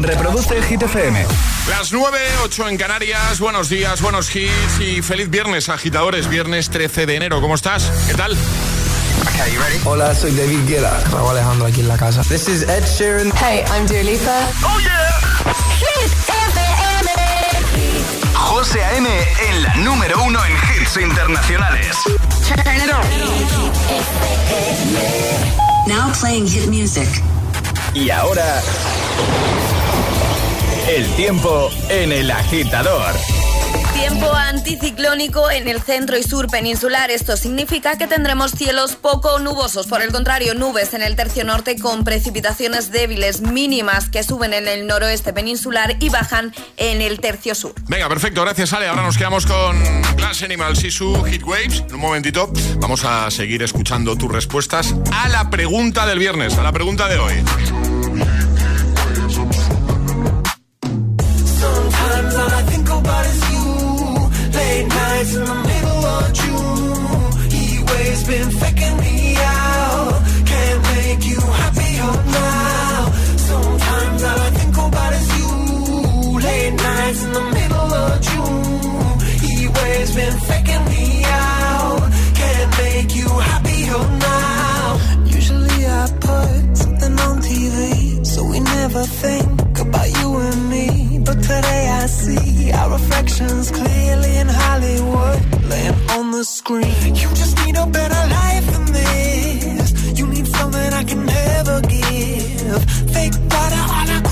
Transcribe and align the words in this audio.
Reproduce 0.00 0.62
Hit 0.62 0.82
FM. 0.82 1.26
Las 1.68 1.92
9, 1.92 2.18
8 2.44 2.68
en 2.68 2.76
Canarias. 2.76 3.40
Buenos 3.40 3.68
días, 3.68 4.00
buenos 4.00 4.34
hits 4.34 4.80
y 4.80 5.02
feliz 5.02 5.28
viernes, 5.28 5.68
agitadores. 5.68 6.28
Viernes 6.28 6.70
13 6.70 7.06
de 7.06 7.16
enero. 7.16 7.40
¿Cómo 7.40 7.54
estás? 7.54 7.90
¿Qué 8.06 8.14
tal? 8.14 8.36
Hola, 9.84 10.14
soy 10.14 10.32
David 10.32 10.68
Guetta. 10.68 11.00
Raúl 11.10 11.30
Alejandro 11.30 11.66
aquí 11.66 11.80
en 11.80 11.88
la 11.88 11.96
casa. 11.96 12.22
This 12.22 12.48
is 12.48 12.62
Ed 12.62 12.84
Sheeran. 12.84 13.32
Hey, 13.36 13.64
I'm 13.72 13.86
Dua 13.86 14.02
Lipa. 14.02 14.48
¡Oh, 14.64 14.78
yeah! 14.80 15.08
Hit 15.78 16.12
FM. 16.52 17.10
José 18.34 18.84
A.M. 18.84 19.08
en 19.48 19.62
la 19.62 19.74
número 19.76 20.22
uno 20.22 20.38
en 20.44 20.52
hits 20.52 20.96
internacionales. 20.96 21.96
Turn 22.46 22.60
it 22.76 22.90
on. 22.92 23.02
Now 25.88 26.12
playing 26.20 26.46
hit 26.46 26.68
music. 26.68 27.08
Y 27.94 28.10
ahora... 28.10 28.62
El 30.88 31.06
tiempo 31.16 31.70
en 31.90 32.12
el 32.12 32.30
agitador. 32.30 33.14
Tiempo 33.92 34.32
anticiclónico 34.32 35.50
en 35.50 35.68
el 35.68 35.82
centro 35.82 36.16
y 36.16 36.22
sur 36.22 36.46
peninsular. 36.46 37.10
Esto 37.10 37.36
significa 37.36 37.98
que 37.98 38.06
tendremos 38.06 38.52
cielos 38.52 38.96
poco 38.96 39.38
nubosos. 39.38 39.86
Por 39.86 40.00
el 40.00 40.10
contrario, 40.12 40.54
nubes 40.54 40.94
en 40.94 41.02
el 41.02 41.14
tercio 41.14 41.44
norte 41.44 41.78
con 41.78 42.04
precipitaciones 42.04 42.90
débiles 42.90 43.42
mínimas 43.42 44.08
que 44.08 44.22
suben 44.22 44.54
en 44.54 44.66
el 44.66 44.86
noroeste 44.86 45.34
peninsular 45.34 45.96
y 46.00 46.08
bajan 46.08 46.54
en 46.78 47.02
el 47.02 47.20
tercio 47.20 47.54
sur. 47.54 47.74
Venga, 47.86 48.08
perfecto. 48.08 48.40
Gracias, 48.40 48.72
Ale. 48.72 48.88
Ahora 48.88 49.02
nos 49.02 49.18
quedamos 49.18 49.44
con 49.44 49.76
Glass 50.16 50.42
Animals 50.42 50.84
y 50.84 50.90
su 50.90 51.22
Hit 51.24 51.42
Waves. 51.42 51.84
En 51.86 51.96
un 51.96 52.00
momentito 52.00 52.50
vamos 52.76 53.04
a 53.04 53.30
seguir 53.30 53.62
escuchando 53.62 54.16
tus 54.16 54.32
respuestas 54.32 54.94
a 55.12 55.28
la 55.28 55.50
pregunta 55.50 56.06
del 56.06 56.18
viernes, 56.18 56.56
a 56.56 56.62
la 56.62 56.72
pregunta 56.72 57.08
de 57.08 57.18
hoy. 57.18 57.44
Nights 65.18 65.34
in 65.34 65.44
the 65.44 65.54
middle 65.54 66.04
of 66.16 66.32
June. 66.40 67.50
He 67.50 67.82
waves 67.90 68.24
been 68.24 68.50
faking 68.50 68.96
me 68.98 69.34
out. 69.36 70.22
Can't 70.50 70.82
make 70.94 71.22
you 71.30 71.40
happier 71.60 72.12
now. 72.40 73.10
Sometimes 73.50 74.22
all 74.28 74.40
I 74.48 74.50
think 74.58 74.76
about 74.76 75.12
is 75.20 75.28
you. 75.38 75.50
Late 76.46 76.74
nights 76.88 77.24
in 77.24 77.32
the 77.32 77.46
middle 77.58 77.90
of 78.04 78.12
June. 78.28 79.18
He 79.44 79.68
waves 79.68 80.14
been 80.14 80.36
faking 80.48 80.84
me 80.92 81.24
out. 81.24 82.02
Can't 82.40 82.70
make 82.78 83.16
you 83.16 83.28
happier 83.50 84.02
now. 84.30 84.84
Usually 85.26 85.80
I 86.00 86.04
put 86.28 86.76
something 86.76 87.14
on 87.26 87.36
TV, 87.42 88.24
so 88.26 88.44
we 88.44 88.60
never 88.60 89.02
think 89.02 89.67
But 91.28 91.42
today 91.42 91.84
I 91.90 92.06
see 92.06 92.72
our 92.72 92.90
reflections 92.90 93.70
clearly 93.70 94.36
in 94.38 94.48
Hollywood, 94.48 95.40
laying 95.68 95.94
on 96.16 96.30
the 96.30 96.42
screen. 96.42 97.14
You 97.22 97.28
just 97.40 97.54
need 97.66 97.76
a 97.76 97.84
better 97.84 98.22
life 98.40 98.66
than 98.72 98.86
this. 98.86 100.18
You 100.18 100.26
need 100.26 100.46
something 100.46 100.90
I 101.00 101.04
can 101.04 101.26
never 101.26 101.82
give. 101.82 102.82
Fake 103.12 103.36
water 103.52 103.84
all 103.94 104.10
across 104.18 104.27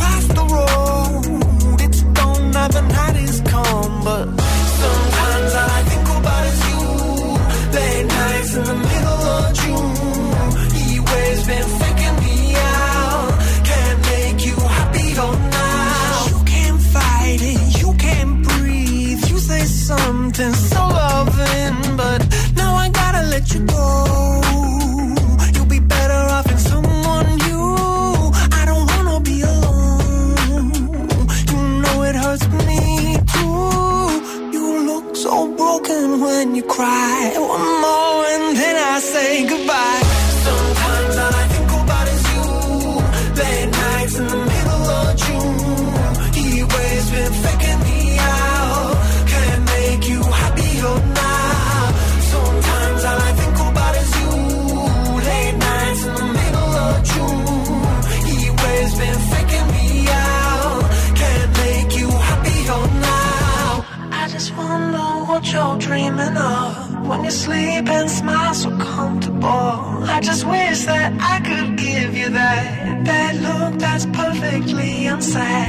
sad. 75.36 75.65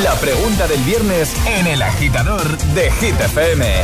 La 0.00 0.14
pregunta 0.14 0.66
del 0.66 0.80
viernes 0.84 1.34
en 1.44 1.66
el 1.66 1.82
agitador 1.82 2.56
de 2.58 2.90
Hit 2.92 3.20
FM. 3.20 3.82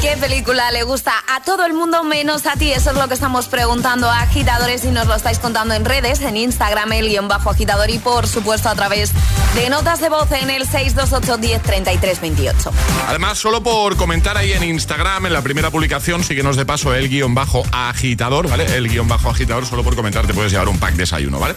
¿Qué 0.00 0.16
película 0.16 0.70
le 0.72 0.82
gusta 0.82 1.12
a 1.28 1.42
todo 1.42 1.64
el 1.66 1.74
mundo 1.74 2.02
menos 2.02 2.46
a 2.46 2.54
ti? 2.54 2.72
Eso 2.72 2.90
es 2.90 2.96
lo 2.96 3.06
que 3.06 3.14
estamos 3.14 3.46
preguntando 3.46 4.10
a 4.10 4.22
agitadores 4.22 4.84
y 4.84 4.88
nos 4.88 5.06
lo 5.06 5.14
estáis 5.14 5.38
contando 5.38 5.74
en 5.74 5.84
redes, 5.84 6.22
en 6.22 6.36
Instagram, 6.36 6.92
el 6.92 7.08
guion 7.08 7.28
bajo 7.28 7.50
agitador 7.50 7.90
y 7.90 7.98
por 7.98 8.26
supuesto 8.26 8.68
a 8.68 8.74
través 8.74 9.12
de 9.54 9.68
notas 9.68 10.00
de 10.00 10.08
voz 10.08 10.32
en 10.32 10.50
el 10.50 10.66
628 10.66 11.36
10 11.36 11.62
33 11.62 12.20
28. 12.20 12.72
Además, 13.08 13.38
solo 13.38 13.62
por 13.62 13.96
comentar 13.96 14.36
ahí 14.36 14.52
en 14.52 14.64
Instagram, 14.64 15.26
en 15.26 15.34
la 15.34 15.42
primera 15.42 15.70
publicación, 15.70 16.24
síguenos 16.24 16.56
de 16.56 16.64
paso 16.64 16.94
el 16.94 17.08
guion 17.08 17.34
bajo 17.34 17.62
agitador, 17.70 18.48
¿vale? 18.48 18.64
El 18.74 18.88
guion 18.88 19.06
bajo 19.06 19.30
agitador, 19.30 19.66
solo 19.66 19.84
por 19.84 19.94
comentar 19.94 20.26
te 20.26 20.34
puedes 20.34 20.50
llevar 20.50 20.68
un 20.68 20.80
pack 20.80 20.92
de 20.92 21.02
desayuno, 21.02 21.38
¿vale? 21.38 21.54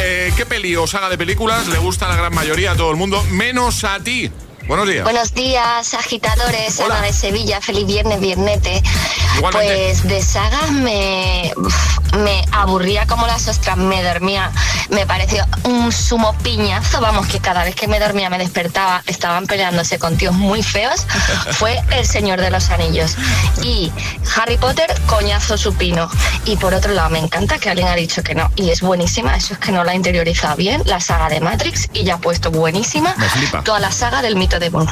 Eh, 0.00 0.32
¿Qué 0.36 0.44
peli 0.44 0.76
o 0.76 0.86
saga 0.86 1.08
de 1.08 1.16
películas 1.16 1.66
le 1.68 1.78
gusta 1.78 2.06
a 2.06 2.08
la 2.10 2.16
gran 2.16 2.34
mayoría, 2.34 2.72
a 2.72 2.76
todo 2.76 2.90
el 2.90 2.96
mundo, 2.96 3.24
menos 3.30 3.84
a 3.84 4.00
ti? 4.00 4.30
Buenos 4.68 4.86
días. 4.86 5.02
Buenos 5.04 5.32
días, 5.32 5.94
agitadores, 5.94 6.78
Hola. 6.80 6.98
Ana 6.98 7.06
de 7.06 7.12
Sevilla, 7.14 7.58
feliz 7.62 7.86
viernes, 7.86 8.20
viernete. 8.20 8.82
Igualmente. 9.38 9.74
Pues 9.74 10.06
de 10.06 10.22
sagas 10.22 10.70
me, 10.72 11.50
me 12.18 12.44
aburría 12.52 13.06
como 13.06 13.26
las 13.26 13.48
ostras, 13.48 13.78
me 13.78 14.02
dormía, 14.02 14.50
me 14.90 15.06
pareció 15.06 15.46
un 15.64 15.90
sumo 15.90 16.34
piñazo, 16.42 17.00
vamos, 17.00 17.26
que 17.28 17.38
cada 17.40 17.64
vez 17.64 17.74
que 17.76 17.88
me 17.88 17.98
dormía 17.98 18.28
me 18.28 18.36
despertaba, 18.36 19.02
estaban 19.06 19.46
peleándose 19.46 19.98
con 19.98 20.18
tíos 20.18 20.34
muy 20.34 20.62
feos, 20.62 21.06
fue 21.52 21.80
El 21.92 22.06
Señor 22.06 22.38
de 22.38 22.50
los 22.50 22.68
Anillos. 22.68 23.16
Y 23.62 23.90
Harry 24.36 24.58
Potter, 24.58 24.94
coñazo 25.06 25.56
supino. 25.56 26.10
Y 26.44 26.56
por 26.56 26.74
otro 26.74 26.92
lado, 26.92 27.08
me 27.08 27.20
encanta 27.20 27.58
que 27.58 27.70
alguien 27.70 27.88
ha 27.88 27.94
dicho 27.94 28.22
que 28.22 28.34
no, 28.34 28.50
y 28.54 28.68
es 28.68 28.82
buenísima, 28.82 29.34
eso 29.34 29.54
es 29.54 29.60
que 29.60 29.72
no 29.72 29.82
la 29.82 29.92
ha 29.92 29.94
interiorizado 29.94 30.56
bien, 30.56 30.82
la 30.84 31.00
saga 31.00 31.30
de 31.30 31.40
Matrix, 31.40 31.88
y 31.94 32.04
ya 32.04 32.16
ha 32.16 32.18
puesto 32.18 32.50
buenísima 32.50 33.14
Me 33.16 33.28
flipa. 33.30 33.64
toda 33.64 33.80
la 33.80 33.90
saga 33.92 34.20
del 34.20 34.36
mito 34.36 34.57
poquito 34.58 34.88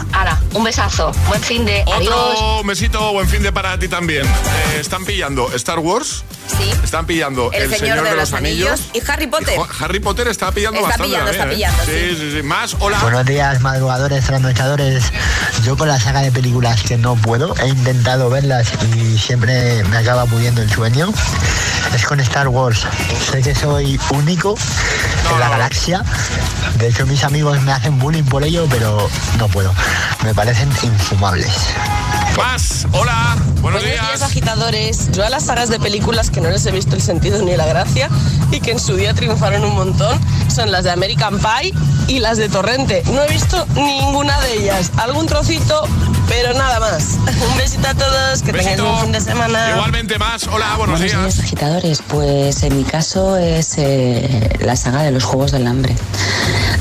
de 0.53 0.57
un 0.57 0.65
besazo, 0.65 1.13
buen 1.29 1.43
fin 1.43 1.65
de. 1.65 1.83
Adiós. 1.83 2.15
Otro 2.15 2.65
besito, 2.65 3.13
buen 3.13 3.29
fin 3.29 3.43
de 3.43 3.53
para 3.53 3.79
ti 3.79 3.89
también. 3.89 4.27
Eh, 4.27 4.81
están 4.81 5.05
pillando 5.05 5.53
Star 5.55 5.79
Wars. 5.79 6.25
Sí. 6.47 6.71
Están 6.83 7.07
pillando 7.07 7.51
El, 7.53 7.69
Señor, 7.75 8.03
de, 8.03 8.15
los 8.15 8.33
Anillos, 8.33 8.81
y 8.95 9.03
Harry 9.11 9.27
Potter. 9.27 9.59
Harry 9.81 9.99
Potter 9.99 10.29
está 10.29 10.53
pillando 10.53 10.79
Está 10.79 10.91
bastante 10.91 11.11
pillando, 11.11 11.33
también, 11.33 11.69
está 11.69 11.85
¿eh? 11.85 11.87
pillando, 11.87 12.15
Sí, 12.15 12.31
sí, 12.31 12.37
sí. 12.37 12.43
Más, 12.43 12.77
hola. 12.79 12.99
Buenos 13.01 13.27
días, 13.27 13.61
madrugadores, 13.61 14.25
trasnochadores. 14.25 15.05
Yo 15.65 15.77
con 15.77 15.89
la 15.89 15.99
saga 15.99 16.23
de 16.23 16.31
películas 16.31 16.83
que 16.83 16.97
no 16.97 17.17
puedo, 17.17 17.55
he 17.59 17.69
intentado 17.69 18.31
verlas 18.31 18.73
y 18.95 19.19
siempre 19.19 19.83
me 19.85 19.97
acaba 19.97 20.25
pudiendo 20.27 20.63
el 20.63 20.71
sueño. 20.71 21.13
Es 21.95 22.05
con 22.05 22.21
Star 22.21 22.49
Wars. 22.49 22.87
Sé 23.31 23.43
que 23.43 23.55
soy 23.55 23.99
único 24.11 24.57
en 25.33 25.41
la 25.41 25.49
galaxia. 25.49 26.05
De 26.79 26.89
hecho, 26.89 27.07
mis 27.07 27.25
amigos 27.25 27.61
me 27.63 27.73
hacen 27.73 27.99
bullying 27.99 28.25
por 28.25 28.45
ello, 28.45 28.67
pero 28.71 29.09
no 29.39 29.49
puedo. 29.49 29.56
Me 30.23 30.35
parecen 30.35 30.69
infumables. 30.83 31.49
Más, 32.37 32.87
hola. 32.93 33.39
Buenos, 33.63 33.83
días. 33.83 34.21
agitadores. 34.21 35.11
Yo 35.13 35.25
a 35.25 35.31
las 35.31 35.47
sagas 35.47 35.71
de 35.71 35.81
películas 35.81 36.29
que 36.29 36.43
no 36.43 36.51
les 36.51 36.67
he 36.67 36.73
visto 36.73 36.95
el 36.95 37.01
sentido 37.01 37.41
ni 37.41 37.57
la 37.57 37.65
gracia 37.65 38.11
y 38.51 38.61
que 38.61 38.73
en 38.73 38.79
su 38.79 38.97
día 38.97 39.15
triunfaron 39.15 39.65
un 39.65 39.75
montón 39.75 40.21
son 40.57 40.71
las 40.71 40.85
de 40.85 40.91
American 40.91 41.39
Pie 41.39 41.75
y 42.09 42.19
las 42.21 42.39
de 42.39 42.49
Torrente. 42.49 43.03
No 43.13 43.23
he 43.23 43.29
visto 43.29 43.67
ninguna 43.75 44.41
de 44.41 44.55
ellas. 44.55 44.91
Algún 44.97 45.27
trocito, 45.27 45.87
pero 46.29 46.55
nada 46.55 46.81
más. 46.81 47.19
Un 47.51 47.59
besito 47.59 47.87
a 47.89 47.95
todos, 47.95 48.43
que 48.43 48.53
tengáis 48.53 48.81
un 48.81 49.01
fin 49.01 49.13
de 49.13 49.21
semana. 49.21 49.73
Igualmente 49.73 50.19
más, 50.19 50.47
hola, 50.47 50.77
buenos, 50.79 51.01
días. 51.01 51.39
agitadores. 51.41 52.03
Pues 52.09 52.63
en 52.63 52.77
mi 52.77 52.85
caso 52.85 53.37
es 53.37 53.75
eh, 53.77 54.59
la 54.61 54.77
saga 54.77 55.03
de 55.03 55.11
los 55.11 55.25
Juegos 55.25 55.53
del 55.53 55.67
Hambre. 55.67 55.95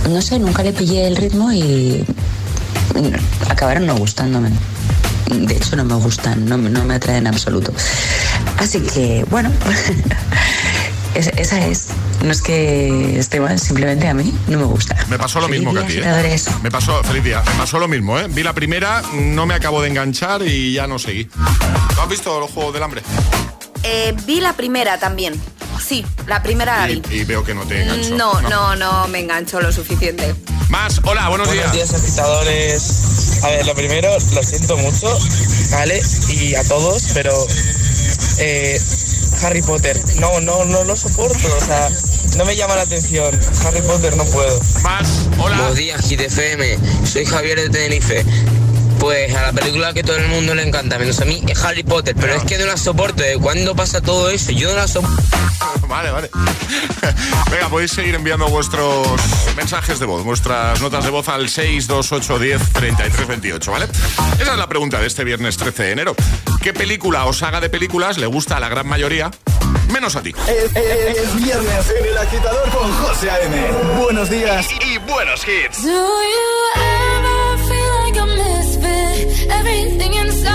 No 0.09 0.21
sé, 0.21 0.39
nunca 0.39 0.63
le 0.63 0.71
pillé 0.71 1.07
el 1.07 1.17
ritmo 1.17 1.51
y 1.51 2.05
acabaron 3.49 3.85
no 3.85 3.95
gustándome. 3.95 4.49
De 5.29 5.55
hecho, 5.55 5.75
no 5.75 5.83
me 5.85 5.95
gustan, 5.95 6.45
no, 6.45 6.57
me- 6.57 6.69
no 6.69 6.83
me 6.85 6.95
atraen 6.95 7.19
en 7.19 7.27
absoluto. 7.27 7.73
Así 8.59 8.79
que, 8.81 9.25
bueno, 9.29 9.51
es- 11.15 11.27
esa 11.37 11.65
es. 11.65 11.87
No 12.23 12.31
es 12.31 12.41
que 12.41 13.19
esté 13.19 13.39
mal, 13.39 13.59
simplemente 13.59 14.07
a 14.07 14.13
mí 14.13 14.33
no 14.47 14.57
me 14.59 14.63
gusta. 14.65 14.95
Me 15.09 15.17
pasó 15.17 15.39
lo 15.39 15.47
mismo 15.47 15.73
que 15.73 15.79
a 15.79 15.85
ti, 15.87 15.97
¿eh? 15.97 16.35
Me 16.63 16.71
pasó, 16.71 17.03
feliz 17.03 17.23
día, 17.23 17.41
me 17.45 17.51
pasó 17.53 17.77
lo 17.79 17.87
mismo, 17.87 18.17
¿eh? 18.19 18.27
Vi 18.29 18.41
la 18.43 18.53
primera, 18.53 19.01
no 19.13 19.45
me 19.45 19.53
acabo 19.53 19.81
de 19.81 19.89
enganchar 19.89 20.41
y 20.43 20.73
ya 20.73 20.87
no 20.87 20.97
seguí. 20.99 21.25
¿Tú 21.25 22.01
has 22.01 22.09
visto 22.09 22.39
los 22.39 22.49
Juegos 22.51 22.73
del 22.73 22.83
Hambre? 22.83 23.01
Eh, 23.83 24.15
vi 24.25 24.39
la 24.41 24.53
primera 24.53 24.97
también. 24.99 25.39
Sí, 25.85 26.03
la 26.25 26.41
primera 26.41 26.77
la 26.81 26.87
vi. 26.87 27.01
Y, 27.11 27.15
y 27.17 27.23
veo 27.25 27.43
que 27.43 27.53
no 27.53 27.63
te 27.63 27.83
enganchó. 27.83 28.15
No, 28.15 28.41
no, 28.41 28.75
no 28.75 29.07
me 29.09 29.19
engancho 29.19 29.59
lo 29.61 29.71
suficiente. 29.71 30.33
Más, 30.69 30.99
hola, 31.03 31.29
buenos, 31.29 31.47
Buenos 31.47 31.71
días. 31.71 31.91
días, 31.91 31.93
agitadores. 32.03 33.43
A 33.43 33.49
ver, 33.49 33.65
lo 33.65 33.75
primero, 33.75 34.09
lo 34.33 34.43
siento 34.43 34.77
mucho, 34.77 35.07
¿vale? 35.71 36.01
Y 36.29 36.55
a 36.55 36.63
todos, 36.63 37.03
pero 37.13 37.31
eh, 38.39 38.81
Harry 39.43 39.61
Potter, 39.61 39.99
no, 40.19 40.41
no, 40.41 40.65
no 40.65 40.83
lo 40.83 40.95
soporto, 40.95 41.47
o 41.55 41.59
sea, 41.63 41.89
no 42.37 42.45
me 42.45 42.55
llama 42.55 42.75
la 42.75 42.81
atención. 42.81 43.39
Harry 43.65 43.81
Potter 43.81 44.17
no 44.17 44.25
puedo. 44.25 44.59
Más, 44.83 45.27
hola. 45.37 45.57
Buenos 45.57 45.77
días, 45.77 46.01
GTFM. 46.09 46.77
Soy 47.05 47.25
Javier 47.25 47.61
de 47.61 47.69
Tenerife. 47.69 48.25
Pues 49.05 49.35
a 49.35 49.43
la 49.43 49.53
película 49.53 49.93
que 49.93 50.01
todo 50.01 50.15
el 50.15 50.27
mundo 50.29 50.55
le 50.55 50.63
encanta, 50.63 50.97
menos 50.97 51.21
a 51.21 51.25
mí, 51.25 51.39
es 51.47 51.63
Harry 51.63 51.83
Potter. 51.83 52.15
Pero 52.19 52.33
es 52.33 52.43
que 52.43 52.57
no 52.57 52.65
la 52.65 52.75
soporto. 52.75 53.21
¿De 53.21 53.37
cuándo 53.37 53.75
pasa 53.75 54.01
todo 54.01 54.31
eso? 54.31 54.51
Yo 54.51 54.69
no 54.69 54.77
la 54.77 54.87
soporto. 54.87 55.21
Vale, 55.87 56.09
vale. 56.09 56.29
Venga, 57.51 57.69
podéis 57.69 57.91
seguir 57.91 58.15
enviando 58.15 58.47
vuestros 58.47 59.07
mensajes 59.55 59.99
de 59.99 60.07
voz, 60.07 60.23
vuestras 60.23 60.81
notas 60.81 61.03
de 61.03 61.11
voz 61.11 61.29
al 61.29 61.47
628 61.49 62.39
10 62.39 62.73
33 62.73 63.27
28, 63.27 63.71
¿vale? 63.71 63.85
Esa 64.39 64.51
es 64.53 64.57
la 64.57 64.67
pregunta 64.67 64.99
de 64.99 65.05
este 65.05 65.23
viernes 65.23 65.55
13 65.57 65.83
de 65.83 65.91
enero. 65.91 66.15
¿Qué 66.63 66.73
película 66.73 67.25
o 67.25 67.33
saga 67.33 67.61
de 67.61 67.69
películas 67.69 68.17
le 68.17 68.25
gusta 68.25 68.57
a 68.57 68.59
la 68.59 68.69
gran 68.69 68.87
mayoría? 68.87 69.29
Menos 69.91 70.15
a 70.15 70.23
ti. 70.23 70.33
Es, 70.47 70.75
es- 70.75 71.17
es 71.19 71.35
viernes 71.35 71.93
en 71.99 72.05
el 72.07 72.17
agitador 72.17 72.67
con 72.71 72.91
José 73.03 73.29
A.M. 73.29 73.71
Buenos 74.01 74.29
días 74.31 74.67
y 74.81 74.97
buenos 74.97 75.41
hits. 75.47 75.83
Do 75.83 75.89
you 75.91 76.81
ever 76.81 77.59
feel 77.69 77.93
like? 78.01 78.54
Everything 79.49 80.13
inside 80.13 80.54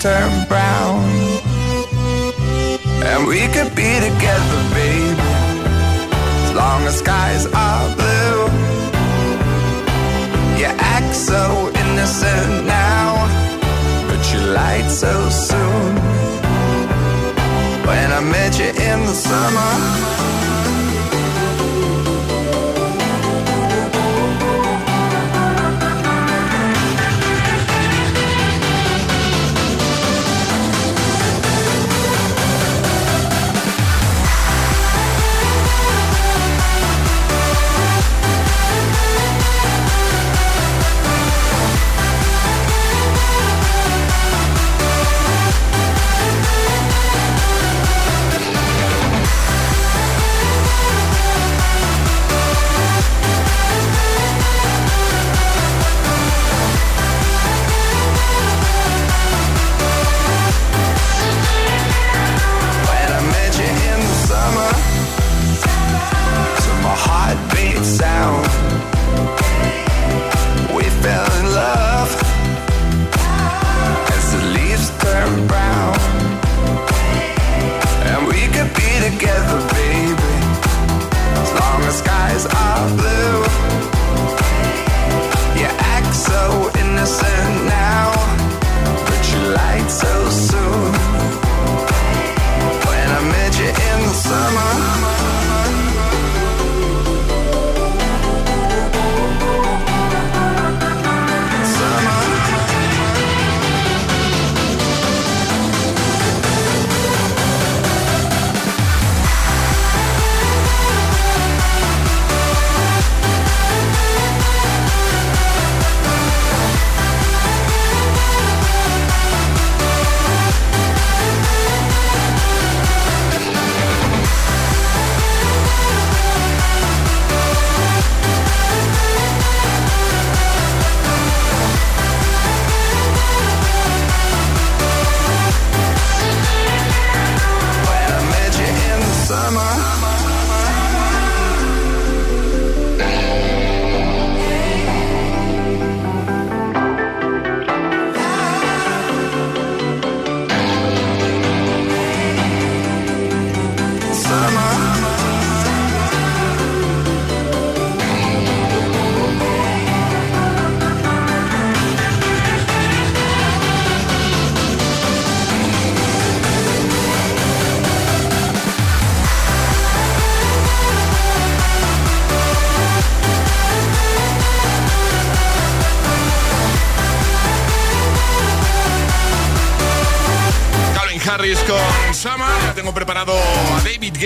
turn 0.00 0.48
brown. 0.48 0.59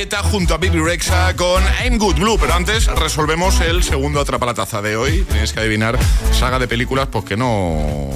Guetta 0.05 0.23
junto 0.23 0.53
a 0.53 0.59
Baby 0.59 0.81
Rexa 0.81 1.35
con 1.35 1.65
I'm 1.83 1.97
Good 1.97 2.17
Blue. 2.17 2.37
Pero 2.39 2.53
antes 2.53 2.89
resolvemos 2.89 3.59
el 3.63 3.83
segundo 3.83 4.21
atrapalataza 4.21 4.83
de 4.83 4.99
hoy. 4.99 5.25
Tienes 5.31 5.55
que 5.55 5.61
adivinar 5.61 5.99
saga 6.31 6.59
de 6.59 6.69
películas, 6.69 7.09
pues 7.11 7.25
que 7.25 7.39
no. 7.39 8.11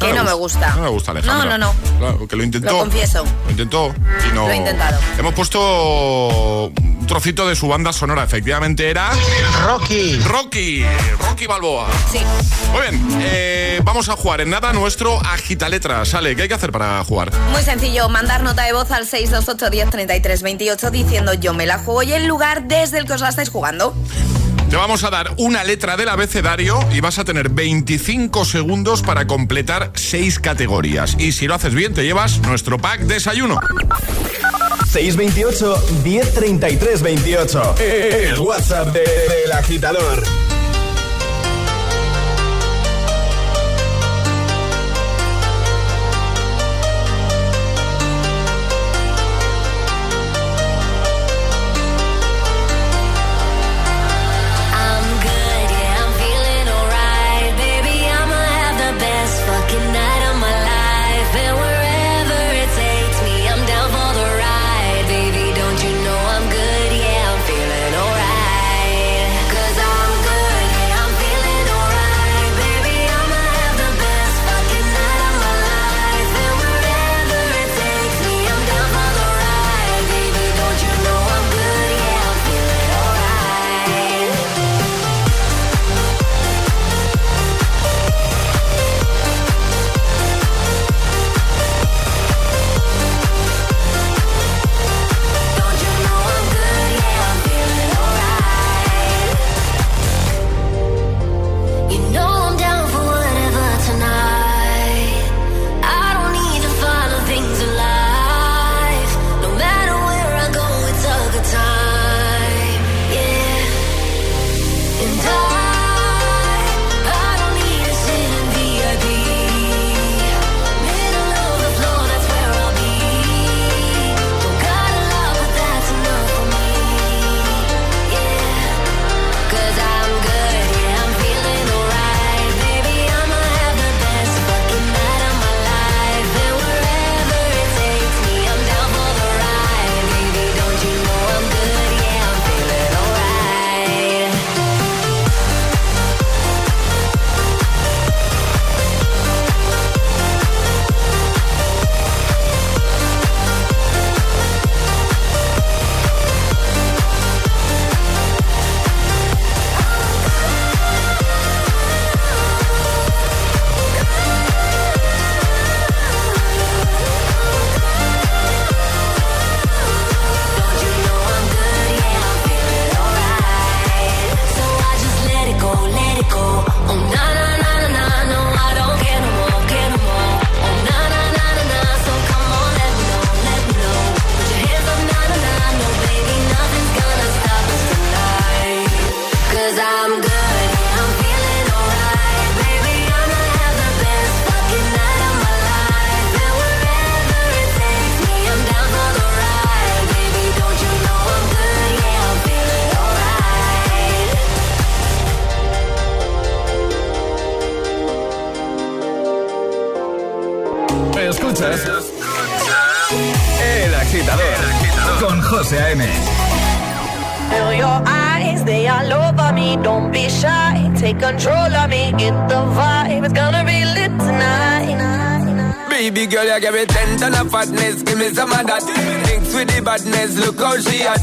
Que 0.00 0.14
no 0.14 0.24
me 0.24 0.32
gusta. 0.32 0.74
No 0.74 0.84
me 0.84 0.88
gusta, 0.88 1.10
Alejandra. 1.10 1.58
No, 1.58 1.58
no, 1.58 1.74
no. 1.74 1.98
Claro, 1.98 2.26
que 2.26 2.34
lo 2.34 2.44
intentó. 2.44 2.72
Lo 2.72 2.78
confieso. 2.78 3.26
Lo 3.44 3.50
intentó 3.50 3.94
y 4.26 4.34
no. 4.34 4.46
Lo 4.46 4.52
he 4.52 4.56
intentado. 4.56 4.98
Hemos 5.18 5.34
puesto 5.34 6.72
un 7.06 7.08
trocito 7.08 7.46
de 7.46 7.54
su 7.54 7.68
banda 7.68 7.92
sonora. 7.92 8.24
Efectivamente 8.24 8.90
era. 8.90 9.12
Rocky. 9.64 10.18
Rocky. 10.24 10.84
Rocky 11.20 11.46
Balboa. 11.46 11.86
Sí. 12.10 12.18
Muy 12.72 12.80
bien. 12.80 13.18
eh, 13.22 13.80
vamos 13.84 14.08
a 14.08 14.16
jugar 14.16 14.40
en 14.40 14.50
nada 14.50 14.72
nuestro 14.72 15.20
agita 15.24 15.68
letra. 15.68 16.04
Sale, 16.04 16.34
¿qué 16.34 16.42
hay 16.42 16.48
que 16.48 16.54
hacer 16.54 16.72
para 16.72 17.04
jugar? 17.04 17.30
Muy 17.52 17.62
sencillo, 17.62 18.08
mandar 18.08 18.42
nota 18.42 18.64
de 18.64 18.72
voz 18.72 18.90
al 18.90 19.06
628 19.06 19.70
10 19.70 19.90
33 19.90 20.42
28 20.42 20.90
diciendo 20.90 21.32
yo 21.34 21.54
me 21.54 21.64
la 21.64 21.78
juego 21.78 22.02
y 22.02 22.12
el 22.12 22.26
lugar 22.26 22.64
desde 22.64 22.98
el 22.98 23.06
que 23.06 23.12
os 23.12 23.20
la 23.20 23.28
estáis 23.28 23.50
jugando. 23.50 23.94
Te 24.68 24.74
vamos 24.74 25.04
a 25.04 25.10
dar 25.10 25.32
una 25.36 25.62
letra 25.62 25.96
del 25.96 26.08
abecedario 26.08 26.80
y 26.92 26.98
vas 26.98 27.20
a 27.20 27.24
tener 27.24 27.50
25 27.50 28.44
segundos 28.44 29.02
para 29.02 29.28
completar 29.28 29.92
6 29.94 30.40
categorías. 30.40 31.14
Y 31.20 31.30
si 31.30 31.46
lo 31.46 31.54
haces 31.54 31.72
bien, 31.72 31.94
te 31.94 32.02
llevas 32.02 32.40
nuestro 32.40 32.78
pack 32.78 33.02
desayuno. 33.02 33.60
628 34.90 35.76
1033 36.04 37.02
28. 37.02 37.74
El 37.78 38.38
WhatsApp 38.40 38.92
de- 38.92 39.00
del 39.00 39.52
agitador. 39.52 40.22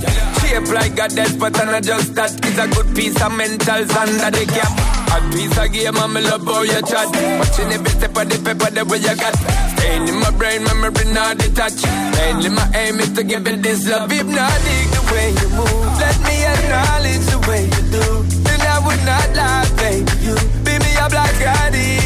How 0.02 0.40
she 0.42 0.50
at. 0.54 0.64
Shape 0.64 0.74
like 0.74 1.00
a 1.00 1.08
death, 1.08 1.40
but 1.40 1.60
I'm 1.60 1.68
not 1.68 1.84
just 1.84 2.16
that. 2.16 2.32
It's 2.46 2.58
a 2.58 2.68
good 2.68 2.96
piece 2.96 3.22
of 3.22 3.32
mental 3.36 3.82
under 3.82 4.32
the 4.32 4.46
cap. 4.46 4.74
A 5.14 5.18
piece 5.32 5.58
of 5.58 5.72
game, 5.72 5.98
I'm 5.98 6.14
love 6.14 6.46
how 6.46 6.62
you 6.62 6.82
chat. 6.82 7.10
Watching 7.40 7.72
every 7.72 7.90
step 7.90 8.18
of 8.18 8.30
the 8.30 8.38
paper, 8.42 8.70
the 8.72 8.86
way 8.86 8.98
you 8.98 9.16
got. 9.16 9.36
Staying 9.78 10.08
in 10.08 10.18
my 10.20 10.32
brain, 10.32 10.64
memory 10.64 11.06
not 11.14 11.38
detached. 11.38 11.86
Mainly 12.18 12.50
my 12.50 12.66
aim 12.76 13.00
is 13.00 13.12
to 13.14 13.24
give 13.24 13.48
it 13.48 13.62
this 13.62 13.88
love. 13.88 14.10
Hypnotic 14.10 14.86
the 14.94 15.02
way 15.14 15.30
you 15.32 15.50
move. 15.58 15.90
Let 16.00 16.18
me 16.26 16.36
acknowledge 16.46 17.26
the 17.30 17.40
way 17.48 17.64
you 17.66 17.84
do. 17.94 18.06
Then 18.44 18.62
I 18.62 18.78
would 18.86 19.02
not 19.06 19.30
lie, 19.36 19.70
baby. 19.78 20.12
You 20.26 20.36
beat 20.66 20.80
me 20.82 20.92
up 20.98 21.14
like 21.14 21.42
addict. 21.42 21.84
It's 21.94 22.03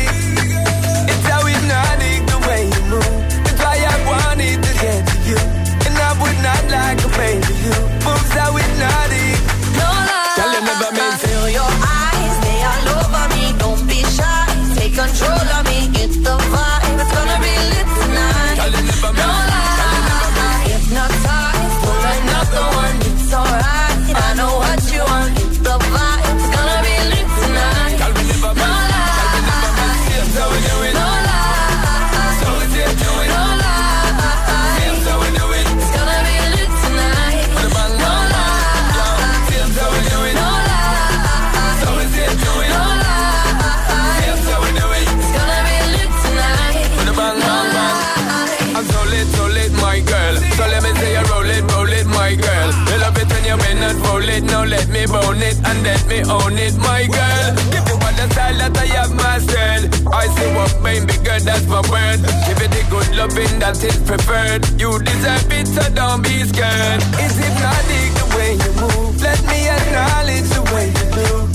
let 55.87 56.05
me 56.07 56.19
own 56.27 56.57
it, 56.57 56.75
my 56.77 57.07
girl. 57.07 57.47
Give 57.71 57.87
you 57.87 57.95
all 57.95 58.15
the 58.19 58.27
style 58.31 58.57
that 58.59 58.77
I 58.77 58.87
have 58.99 59.13
mastered. 59.15 59.83
I 60.11 60.27
say 60.35 60.47
what 60.55 60.73
baby 60.83 61.15
girl, 61.23 61.39
that's 61.39 61.65
my 61.67 61.81
word. 61.87 62.19
Give 62.45 62.59
it 62.59 62.71
the 62.75 62.83
good 62.91 63.09
loving 63.15 63.55
that 63.63 63.79
is 63.81 63.97
preferred. 64.03 64.67
You 64.81 64.99
deserve 64.99 65.51
it, 65.51 65.67
so 65.67 65.83
don't 65.95 66.21
be 66.23 66.43
scared. 66.43 67.01
Is 67.23 67.31
It's 67.31 67.37
hypnotic 67.39 68.09
the 68.19 68.25
way 68.35 68.51
you 68.63 68.71
move. 68.83 69.21
Let 69.21 69.39
me 69.47 69.59
acknowledge 69.77 70.49
the 70.51 70.63
way 70.75 70.87
you 70.91 71.07
do. 71.15 71.46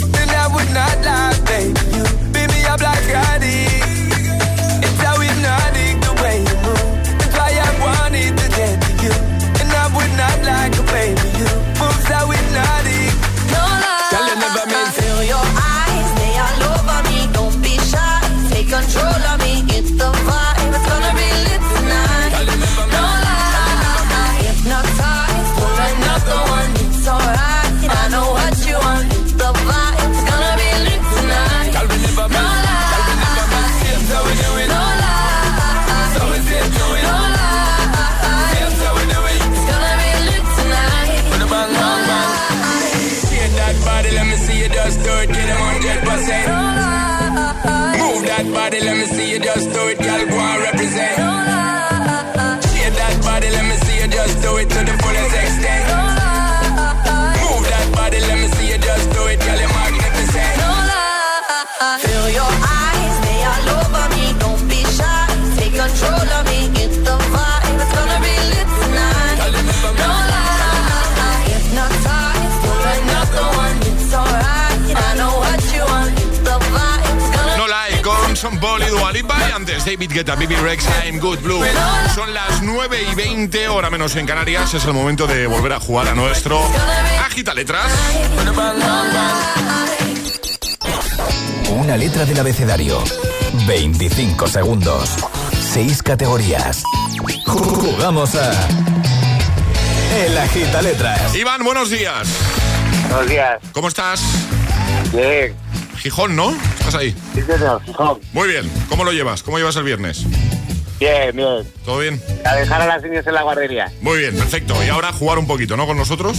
Antes 79.73 79.85
David 79.87 80.13
Guetta, 80.13 80.35
Bibi 80.35 80.55
Rex, 80.57 80.85
I'm 81.05 81.19
Good 81.19 81.41
Blue. 81.41 81.65
Son 82.15 82.33
las 82.35 82.63
9 82.63 83.07
y 83.11 83.15
20, 83.15 83.69
hora 83.69 83.91
menos 83.91 84.15
en 84.17 84.27
Canarias. 84.27 84.75
Es 84.75 84.85
el 84.85 84.93
momento 84.93 85.27
de 85.27 85.47
volver 85.47 85.73
a 85.73 85.81
jugar 85.81 86.09
a 86.09 86.15
nuestro 86.15 86.61
Agita 87.25 87.55
Letras. 87.55 87.91
Una 91.71 91.97
letra 91.97 92.25
del 92.25 92.39
abecedario. 92.39 93.03
25 93.67 94.47
segundos. 94.47 95.17
6 95.73 96.03
categorías. 96.03 96.83
Jugamos 97.47 98.35
a. 98.35 98.51
El 100.25 100.37
Agita 100.37 100.83
Letras. 100.83 101.35
Iván, 101.35 101.65
buenos 101.65 101.89
días. 101.89 102.29
Buenos 103.09 103.29
días. 103.29 103.59
¿Cómo 103.73 103.89
estás? 103.89 104.21
Bien. 105.15 105.55
Gijón, 106.03 106.35
¿no? 106.35 106.51
¿Estás 106.81 106.97
ahí? 106.97 107.15
Sí, 107.33 107.43
señor. 107.43 107.81
Gijón. 107.85 108.19
Muy 108.33 108.49
bien. 108.49 108.69
¿Cómo 108.88 109.05
lo 109.05 109.12
llevas? 109.12 109.45
¿Cómo 109.45 109.59
llevas 109.59 109.77
el 109.77 109.85
viernes? 109.85 110.25
Bien, 110.99 111.35
bien. 111.35 111.62
¿Todo 111.85 111.99
bien? 112.01 112.21
A 112.45 112.57
dejar 112.57 112.83
a 112.83 112.87
las 112.87 113.03
niñas 113.05 113.25
en 113.25 113.35
la 113.35 113.43
guardería. 113.43 113.93
Muy 114.01 114.19
bien, 114.19 114.37
perfecto. 114.37 114.75
Y 114.85 114.88
ahora 114.88 115.12
jugar 115.12 115.38
un 115.38 115.47
poquito, 115.47 115.77
¿no? 115.77 115.87
Con 115.87 115.97
nosotros. 115.97 116.37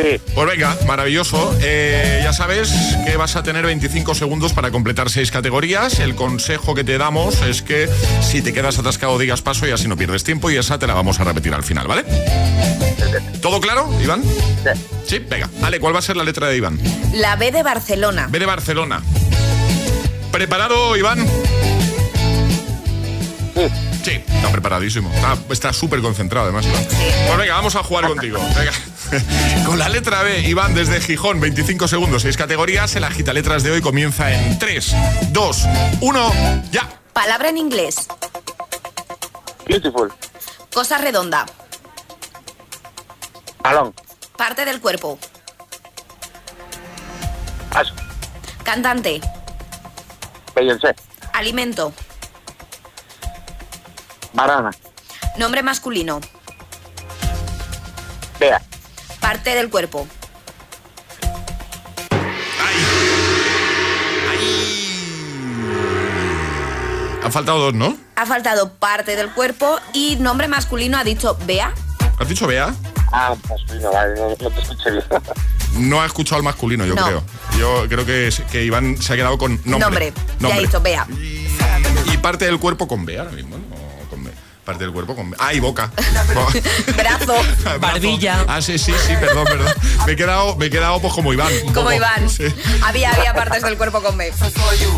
Sí. 0.00 0.20
Pues 0.34 0.48
venga, 0.48 0.76
maravilloso. 0.86 1.54
Eh, 1.60 2.20
ya 2.22 2.32
sabes 2.32 2.72
que 3.04 3.16
vas 3.16 3.36
a 3.36 3.42
tener 3.42 3.66
25 3.66 4.14
segundos 4.14 4.52
para 4.52 4.70
completar 4.70 5.10
seis 5.10 5.30
categorías. 5.30 5.98
El 6.00 6.14
consejo 6.14 6.74
que 6.74 6.84
te 6.84 6.96
damos 6.96 7.40
es 7.42 7.62
que 7.62 7.88
si 8.22 8.40
te 8.40 8.52
quedas 8.52 8.78
atascado 8.78 9.18
digas 9.18 9.42
paso 9.42 9.66
y 9.66 9.72
así 9.72 9.88
no 9.88 9.96
pierdes 9.96 10.24
tiempo 10.24 10.50
y 10.50 10.56
esa 10.56 10.78
te 10.78 10.86
la 10.86 10.94
vamos 10.94 11.20
a 11.20 11.24
repetir 11.24 11.52
al 11.52 11.62
final, 11.64 11.86
¿vale? 11.86 12.04
¿Todo 13.42 13.60
claro, 13.60 13.90
Iván? 14.02 14.22
Sí. 14.22 14.80
Sí, 15.06 15.18
venga. 15.28 15.48
Ale, 15.62 15.80
¿cuál 15.80 15.94
va 15.94 15.98
a 15.98 16.02
ser 16.02 16.16
la 16.16 16.24
letra 16.24 16.46
de 16.48 16.56
Iván? 16.56 16.78
La 17.12 17.36
B 17.36 17.50
de 17.50 17.62
Barcelona. 17.62 18.28
B 18.30 18.38
de 18.38 18.46
Barcelona. 18.46 19.02
¿Preparado, 20.30 20.96
Iván? 20.96 21.26
Sí, 24.04 24.12
está 24.12 24.50
preparadísimo. 24.50 25.12
Está- 25.14 25.36
Está 25.50 25.72
súper 25.72 26.00
concentrado, 26.00 26.46
además. 26.46 26.64
Iván. 26.66 26.84
Pues 27.26 27.38
venga, 27.38 27.54
vamos 27.54 27.74
a 27.76 27.82
jugar 27.82 28.06
contigo. 28.06 28.38
Venga. 28.56 28.72
Con 29.66 29.78
la 29.78 29.88
letra 29.88 30.22
B, 30.22 30.40
Iván, 30.40 30.74
desde 30.74 31.00
Gijón, 31.00 31.40
25 31.40 31.88
segundos, 31.88 32.22
6 32.22 32.36
categorías. 32.36 32.94
El 32.96 33.04
agita 33.04 33.32
letras 33.32 33.62
de 33.62 33.72
hoy 33.72 33.80
comienza 33.80 34.32
en 34.32 34.58
3, 34.58 34.94
2, 35.32 35.66
1, 36.00 36.32
ya. 36.70 36.88
Palabra 37.12 37.48
en 37.48 37.58
inglés. 37.58 38.06
Beautiful. 39.66 40.12
Cosa 40.72 40.98
redonda. 40.98 41.46
Balón. 43.62 43.94
Parte 44.36 44.64
del 44.64 44.80
cuerpo. 44.80 45.18
Paso. 47.72 47.94
Cantante. 48.62 49.20
Beyoncé. 50.54 50.94
Alimento. 51.32 51.92
Banana. 54.32 54.70
Nombre 55.36 55.62
masculino. 55.62 56.20
Bea. 58.38 58.60
Parte 59.30 59.54
del 59.54 59.70
cuerpo. 59.70 60.08
Han 67.22 67.32
faltado 67.32 67.58
dos, 67.58 67.74
¿no? 67.74 67.96
Ha 68.16 68.26
faltado 68.26 68.72
parte 68.74 69.14
del 69.14 69.30
cuerpo 69.30 69.78
y 69.92 70.16
nombre 70.16 70.48
masculino 70.48 70.98
ha 70.98 71.04
dicho 71.04 71.36
Bea. 71.46 71.72
¿Has 72.18 72.28
dicho 72.28 72.46
Bea? 72.46 72.74
Ah, 73.12 73.34
masculino, 73.48 73.92
vale, 73.92 74.14
no, 74.18 74.28
no 74.30 74.36
te 74.50 74.60
escuché 74.62 74.90
bien. 74.90 75.04
No 75.76 76.00
ha 76.02 76.06
escuchado 76.06 76.38
el 76.38 76.44
masculino, 76.44 76.84
yo 76.86 76.94
No. 76.94 77.04
creo. 77.04 77.22
Yo 77.58 77.84
creo 77.88 78.06
que, 78.06 78.30
que 78.50 78.64
Iván 78.64 78.96
se 79.00 79.12
ha 79.12 79.16
quedado 79.16 79.38
con 79.38 79.52
nombre. 79.64 79.78
Nombre. 79.78 80.12
Ya 80.16 80.48
Nombre. 80.48 80.58
he 80.62 80.66
dicho, 80.66 80.80
vea. 80.80 81.06
Y 82.12 82.16
parte 82.18 82.46
del 82.46 82.58
cuerpo 82.58 82.88
con 82.88 83.04
B 83.04 83.18
ahora 83.18 83.30
mismo, 83.32 83.56
¿no? 83.56 83.69
Parte 84.70 84.84
del 84.84 84.92
cuerpo 84.92 85.16
con 85.16 85.28
B. 85.30 85.36
Ah, 85.40 85.52
y 85.52 85.58
boca. 85.58 85.90
Brazo. 86.96 87.34
Barbilla. 87.80 88.44
Ah, 88.46 88.62
sí, 88.62 88.78
sí, 88.78 88.92
sí, 89.04 89.14
perdón, 89.18 89.44
perdón. 89.46 89.74
Me 90.06 90.12
he 90.12 90.16
quedado, 90.16 90.54
me 90.54 90.66
he 90.66 90.70
quedado 90.70 91.00
pues 91.00 91.12
como 91.12 91.32
Iván. 91.32 91.52
Como 91.64 91.74
poco. 91.74 91.92
Iván. 91.92 92.30
Sí. 92.30 92.44
Había, 92.84 93.10
había 93.10 93.34
partes 93.34 93.62
del 93.64 93.76
cuerpo 93.76 94.00
con 94.00 94.16
B. 94.16 94.32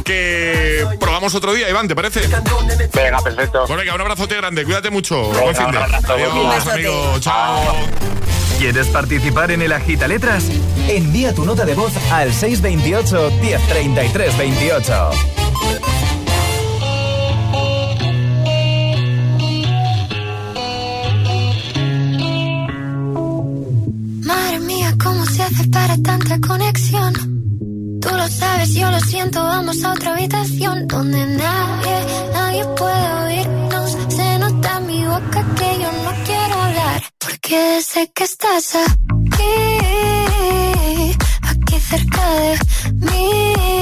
Que 0.05 0.87
probamos 1.01 1.35
otro 1.35 1.55
día, 1.55 1.71
Iván, 1.71 1.89
¿te 1.89 1.95
parece? 1.95 2.21
Venga, 2.93 3.19
perfecto. 3.23 3.61
Bueno, 3.67 3.81
venga, 3.81 3.95
un 3.95 4.01
abrazote 4.03 4.37
grande, 4.37 4.63
cuídate 4.65 4.91
mucho. 4.91 5.31
Venga, 5.31 5.41
Buen 5.43 5.57
fin 5.57 5.71
de. 5.71 5.79
un 5.79 5.83
abrazo, 5.85 6.13
Adiós, 6.13 6.35
buen 6.35 6.51
día. 6.65 6.73
amigo. 6.75 7.19
Chao. 7.21 7.77
¿Quieres 8.59 8.89
participar 8.89 9.51
en 9.53 9.63
el 9.63 9.73
Agita 9.73 10.07
Letras? 10.07 10.45
Envía 10.87 11.35
tu 11.35 11.47
nota 11.47 11.65
de 11.65 11.75
voz 11.75 11.93
al 12.11 12.35
628 12.35 13.31
1033 13.41 14.37
28. 14.37 15.11
Se 25.33 25.43
hace 25.43 25.69
para 25.69 25.97
tanta 25.97 26.39
conexión? 26.41 27.13
Tú 28.03 28.09
lo 28.11 28.29
sabes, 28.29 28.75
yo 28.75 28.91
lo 28.91 29.01
siento, 29.01 29.43
vamos 29.43 29.83
a 29.83 29.93
otra 29.93 30.13
habitación 30.13 30.87
donde 30.87 31.25
nadie, 31.27 31.97
nadie 32.35 32.65
puede 32.77 33.13
oírnos. 33.25 33.97
Se 34.09 34.39
nota 34.39 34.79
en 34.79 34.87
mi 34.87 35.05
boca 35.07 35.41
que 35.59 35.69
yo 35.83 35.91
no 36.05 36.13
quiero 36.27 36.55
hablar, 36.63 37.03
porque 37.19 37.81
sé 37.83 38.11
que 38.15 38.25
estás 38.25 38.75
aquí, 38.75 39.55
aquí 41.43 41.79
cerca 41.81 42.25
de 42.41 42.59
mí, 43.07 43.82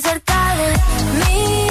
cerca 0.00 0.54
de 0.56 0.72
mí, 1.18 1.65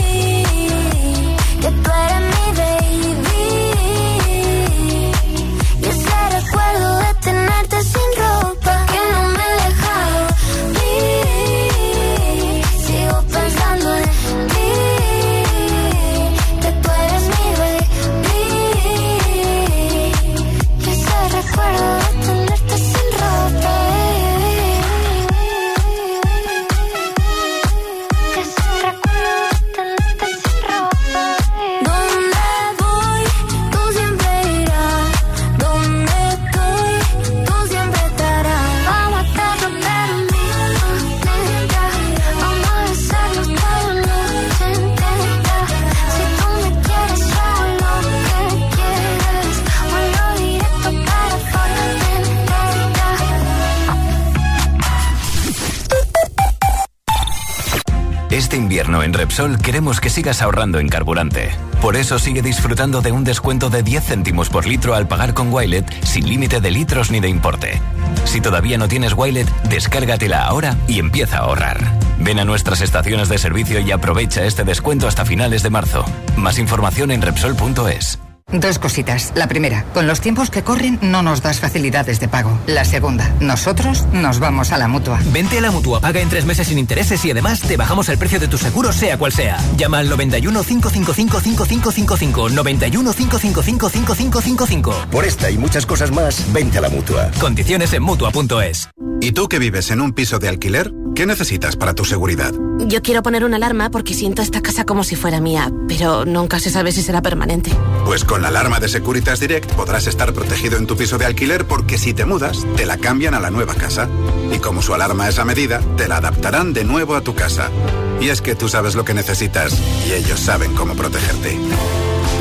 Repsol 59.36 59.58
queremos 59.58 60.00
que 60.00 60.10
sigas 60.10 60.42
ahorrando 60.42 60.80
en 60.80 60.88
carburante. 60.88 61.52
Por 61.82 61.98
eso 61.98 62.20
sigue 62.20 62.42
disfrutando 62.42 63.02
de 63.02 63.12
un 63.12 63.26
descuento 63.26 63.70
de 63.70 63.84
10 63.84 64.06
céntimos 64.06 64.50
por 64.50 64.66
litro 64.66 64.96
al 64.96 65.10
pagar 65.10 65.34
con 65.34 65.52
Wilet 65.52 65.86
sin 66.06 66.30
límite 66.30 66.62
de 66.62 66.72
litros 66.72 67.12
ni 67.12 67.20
de 67.20 67.28
importe. 67.28 67.82
Si 68.24 68.40
todavía 68.40 68.78
no 68.78 68.88
tienes 68.88 69.12
Wilet, 69.12 69.50
descárgatela 69.64 70.46
ahora 70.46 70.78
y 70.88 71.00
empieza 71.00 71.40
a 71.40 71.42
ahorrar. 71.42 72.00
Ven 72.18 72.40
a 72.40 72.46
nuestras 72.46 72.80
estaciones 72.80 73.28
de 73.28 73.38
servicio 73.38 73.82
y 73.82 73.92
aprovecha 73.92 74.46
este 74.46 74.64
descuento 74.64 75.06
hasta 75.06 75.26
finales 75.26 75.64
de 75.64 75.70
marzo. 75.70 76.06
Más 76.38 76.58
información 76.58 77.12
en 77.12 77.22
Repsol.es. 77.22 78.25
Dos 78.60 78.80
cositas. 78.80 79.34
La 79.36 79.48
primera, 79.48 79.84
con 79.94 80.08
los 80.08 80.22
tiempos 80.22 80.50
que 80.50 80.64
corren 80.64 80.98
no 81.02 81.22
nos 81.22 81.42
das 81.42 81.60
facilidades 81.60 82.20
de 82.20 82.28
pago. 82.28 82.58
La 82.68 82.86
segunda, 82.86 83.34
nosotros 83.40 84.06
nos 84.14 84.40
vamos 84.40 84.72
a 84.72 84.78
la 84.78 84.88
mutua. 84.88 85.20
Vente 85.34 85.58
a 85.58 85.62
la 85.62 85.72
mutua, 85.72 86.00
paga 86.00 86.22
en 86.22 86.30
tres 86.30 86.46
meses 86.46 86.68
sin 86.68 86.80
intereses 86.80 87.24
y 87.26 87.32
además 87.32 87.62
te 87.62 87.76
bajamos 87.76 88.08
el 88.10 88.18
precio 88.18 88.40
de 88.40 88.48
tu 88.48 88.58
seguro, 88.58 88.94
sea 88.94 89.18
cual 89.18 89.34
sea. 89.34 89.58
Llama 89.76 90.00
al 90.00 90.10
91 90.10 90.64
555 90.64 91.40
5555. 91.42 92.50
91 92.50 93.14
555 93.14 93.90
5555. 93.90 95.08
Por 95.12 95.26
esta 95.26 95.52
y 95.52 95.58
muchas 95.58 95.86
cosas 95.86 96.12
más, 96.12 96.52
vente 96.54 96.78
a 96.78 96.82
la 96.82 96.90
mutua. 96.90 97.32
Condiciones 97.40 97.92
en 97.94 98.04
mutua.es. 98.04 98.90
¿Y 99.22 99.32
tú 99.32 99.48
que 99.48 99.60
vives 99.60 99.92
en 99.92 100.02
un 100.02 100.14
piso 100.14 100.40
de 100.40 100.50
alquiler? 100.50 100.92
¿Qué 101.16 101.26
necesitas 101.26 101.78
para 101.78 101.96
tu 101.96 102.04
seguridad? 102.04 102.54
Yo 102.78 103.02
quiero 103.02 103.24
poner 103.24 103.46
una 103.46 103.56
alarma 103.56 103.90
porque 103.90 104.14
siento 104.14 104.42
esta 104.42 104.62
casa 104.62 104.84
como 104.84 105.06
si 105.06 105.16
fuera 105.16 105.40
mía, 105.40 105.72
pero 105.88 106.26
nunca 106.26 106.60
se 106.60 106.70
sabe 106.70 106.92
si 106.92 107.02
será 107.02 107.22
permanente. 107.22 107.72
Pues 108.06 108.26
con 108.26 108.42
la 108.42 108.50
alarma 108.50 108.82
de 108.82 108.90
Securitas 108.90 109.40
Direct 109.40 109.72
podrás 109.76 110.08
estar 110.08 110.34
protegido 110.34 110.78
en 110.78 110.88
tu 110.88 110.98
piso 110.98 111.18
de 111.18 111.26
alquiler 111.26 111.66
porque 111.66 111.98
si 111.98 112.14
te 112.14 112.26
mudas, 112.26 112.66
te 112.76 112.86
la 112.86 112.98
cambian 112.98 113.34
a 113.34 113.40
la 113.40 113.50
nueva 113.50 113.76
casa. 113.76 114.10
Y 114.54 114.60
como 114.60 114.82
su 114.82 114.94
alarma 114.94 115.30
es 115.30 115.40
a 115.40 115.46
medida, 115.46 115.80
te 115.96 116.10
la 116.10 116.18
adaptarán 116.18 116.74
de 116.74 116.84
nuevo 116.84 117.16
a 117.16 117.22
tu 117.22 117.34
casa. 117.34 117.72
Y 118.20 118.28
es 118.28 118.42
que 118.42 118.56
tú 118.56 118.68
sabes 118.68 118.96
lo 118.96 119.06
que 119.06 119.14
necesitas 119.14 119.74
y 120.06 120.12
ellos 120.12 120.42
saben 120.42 120.74
cómo 120.76 120.96
protegerte. 120.96 121.58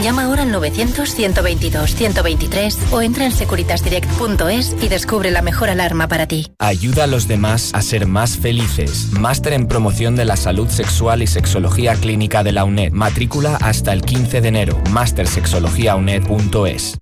Llama 0.04 0.24
ahora 0.24 0.42
al 0.42 0.52
900-122-123 0.52 2.92
o 2.92 3.00
entra 3.00 3.24
en 3.24 3.32
securitasdirect.es 3.32 4.76
y 4.82 4.88
descubre 4.88 5.30
la 5.30 5.40
mejor 5.40 5.70
alarma 5.70 6.08
para 6.08 6.26
ti. 6.26 6.52
Ayuda 6.58 7.04
a 7.04 7.06
los 7.06 7.26
demás 7.26 7.70
a 7.72 7.80
ser 7.80 8.06
más 8.06 8.36
felices. 8.36 9.12
Máster 9.12 9.54
en 9.54 9.66
promoción 9.66 10.14
de 10.14 10.26
la 10.26 10.36
salud 10.36 10.68
sexual 10.68 11.22
y 11.22 11.26
sexología 11.26 11.94
clínica 11.94 12.42
de 12.42 12.52
la 12.52 12.66
UNED. 12.66 12.92
Matrícula 12.92 13.56
hasta 13.62 13.94
el 13.94 14.02
15 14.02 14.42
de 14.42 14.48
enero. 14.48 14.78
Mastersexologiauned.es. 14.90 16.98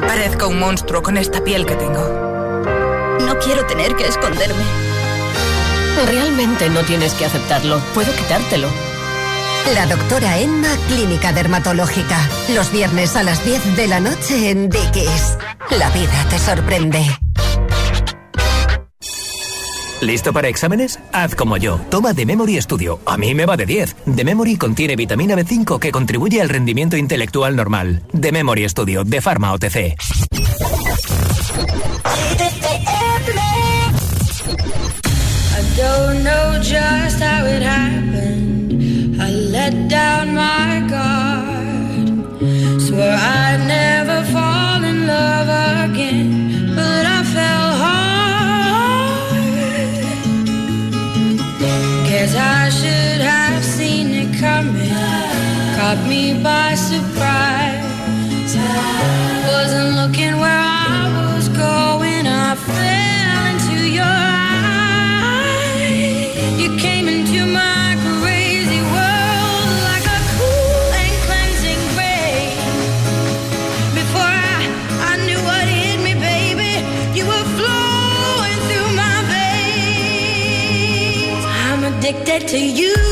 Parezco 0.00 0.48
un 0.48 0.58
monstruo 0.58 1.02
con 1.02 1.16
esta 1.16 1.42
piel 1.42 1.64
que 1.64 1.76
tengo. 1.76 2.06
No 3.20 3.38
quiero 3.38 3.64
tener 3.64 3.96
que 3.96 4.06
esconderme. 4.06 4.64
Realmente 6.04 6.68
no 6.68 6.82
tienes 6.82 7.14
que 7.14 7.24
aceptarlo. 7.24 7.80
Puedo 7.94 8.14
quitártelo. 8.14 8.68
La 9.74 9.86
doctora 9.86 10.38
Emma, 10.38 10.68
Clínica 10.88 11.32
Dermatológica. 11.32 12.18
Los 12.54 12.70
viernes 12.70 13.16
a 13.16 13.22
las 13.22 13.44
10 13.44 13.76
de 13.76 13.88
la 13.88 14.00
noche 14.00 14.50
en 14.50 14.70
Dickies. 14.70 15.38
La 15.78 15.90
vida 15.90 16.26
te 16.30 16.38
sorprende. 16.38 17.04
¿Listo 20.00 20.32
para 20.32 20.48
exámenes? 20.48 21.00
Haz 21.12 21.34
como 21.34 21.56
yo. 21.56 21.80
Toma 21.90 22.14
The 22.14 22.26
Memory 22.26 22.60
Studio. 22.62 23.00
A 23.06 23.16
mí 23.16 23.34
me 23.34 23.46
va 23.46 23.56
de 23.56 23.66
10. 23.66 23.96
The 24.14 24.24
Memory 24.24 24.56
contiene 24.56 24.94
vitamina 24.94 25.34
B5 25.34 25.78
que 25.80 25.90
contribuye 25.90 26.40
al 26.40 26.48
rendimiento 26.48 26.96
intelectual 26.96 27.56
normal. 27.56 28.02
The 28.18 28.30
Memory 28.30 28.68
Studio 28.68 29.04
de 29.04 29.20
Pharma 29.20 29.52
OTC. 29.52 29.96
I 35.58 35.62
don't 35.76 36.22
know 36.22 36.60
just 36.60 37.20
how 37.20 37.46
it 37.46 37.62
happened. 37.62 39.16
I 39.18 39.45
let 39.66 39.88
down 39.88 40.34
my 40.34 40.80
guard. 40.94 42.08
Swore 42.80 43.18
I'd 43.42 43.62
never 43.66 44.18
fall 44.34 44.80
in 44.90 44.98
love 45.14 45.48
again, 45.84 46.28
but 46.76 47.04
I 47.16 47.20
fell 47.34 47.70
hard. 47.84 49.32
Guess 52.08 52.32
I 52.58 52.68
should 52.78 53.20
have 53.34 53.64
seen 53.64 54.06
it 54.22 54.30
coming. 54.38 54.94
Caught 55.76 56.02
me 56.12 56.22
by 56.48 56.74
surprise. 56.90 58.52
Wasn't 59.50 59.90
looking 60.00 60.35
to 82.40 82.58
you, 82.58 83.05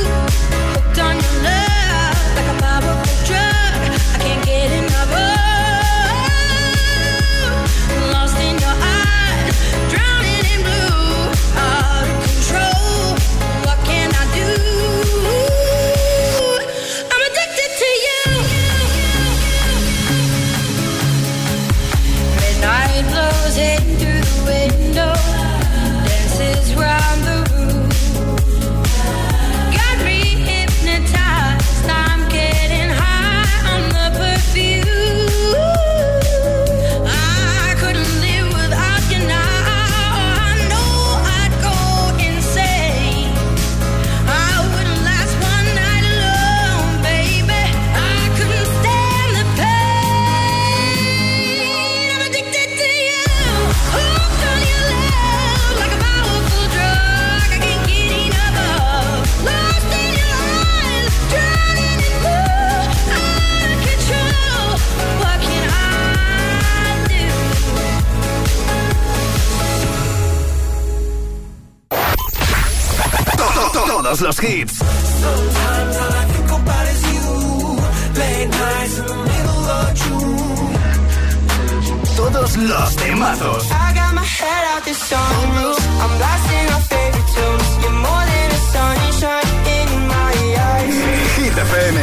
in 89.76 90.08
my 90.08 90.34
eyes. 90.58 90.94
Hit 91.36 91.56
FM. 91.56 92.00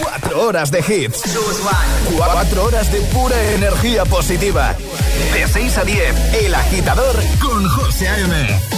Cuatro 0.00 0.46
horas 0.46 0.70
de 0.70 0.78
hits. 0.78 1.22
Cuatro 2.16 2.64
horas 2.64 2.90
de 2.90 3.00
pura 3.12 3.36
energía 3.52 4.04
positiva. 4.06 4.74
De 5.34 5.46
6 5.46 5.78
a 5.78 5.84
10, 5.84 6.34
El 6.44 6.54
Agitador 6.54 7.16
con 7.40 7.68
José 7.68 8.08
A.M. 8.08 8.75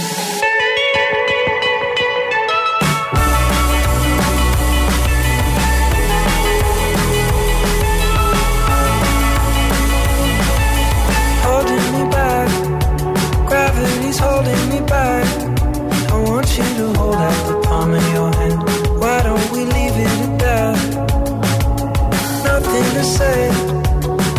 say, 23.09 23.49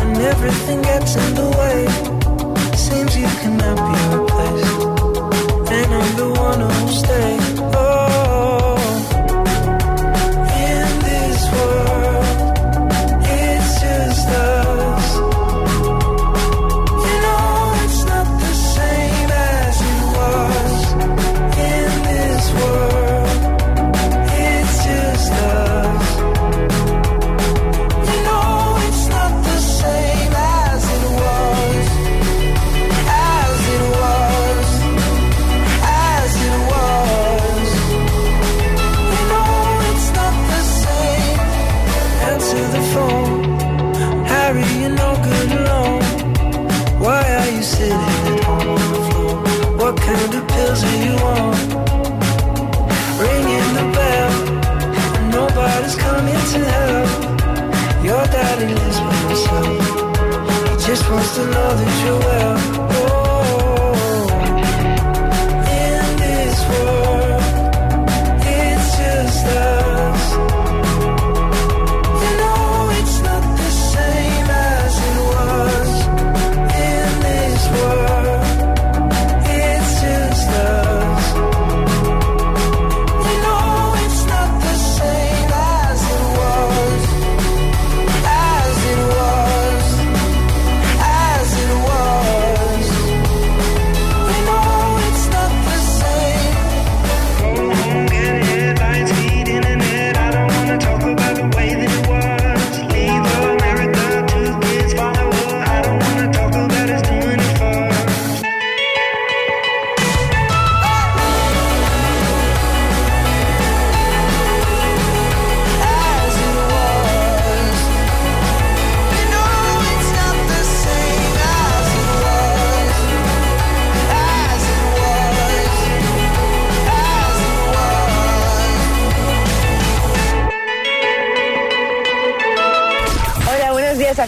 and 0.00 0.16
everything 0.16 0.80
gets 0.82 1.16
in 1.16 1.34
the 1.34 1.48
way. 1.58 1.78
Seems 2.76 3.16
you 3.16 3.26
cannot 3.42 3.76
be 3.76 4.19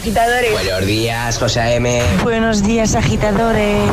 agitadores. 0.03 0.51
Buenos 0.51 0.85
días, 0.85 1.37
José 1.37 1.75
M. 1.75 2.03
Buenos 2.23 2.61
días, 2.61 2.93
agitadores. 2.93 3.89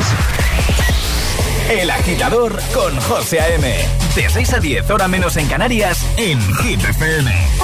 El 1.71 1.89
agitador 1.89 2.61
con 2.75 3.01
José 3.01 3.39
M. 3.55 3.77
De 4.17 4.29
6 4.29 4.55
a 4.55 4.59
10, 4.59 4.91
hora 4.91 5.07
menos 5.07 5.37
en 5.37 5.47
Canarias, 5.47 6.05
en 6.17 6.41
GTFM. 6.41 7.60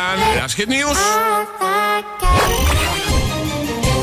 Llegan 0.00 0.36
las 0.36 0.54
Hit 0.54 0.68
News. 0.68 0.98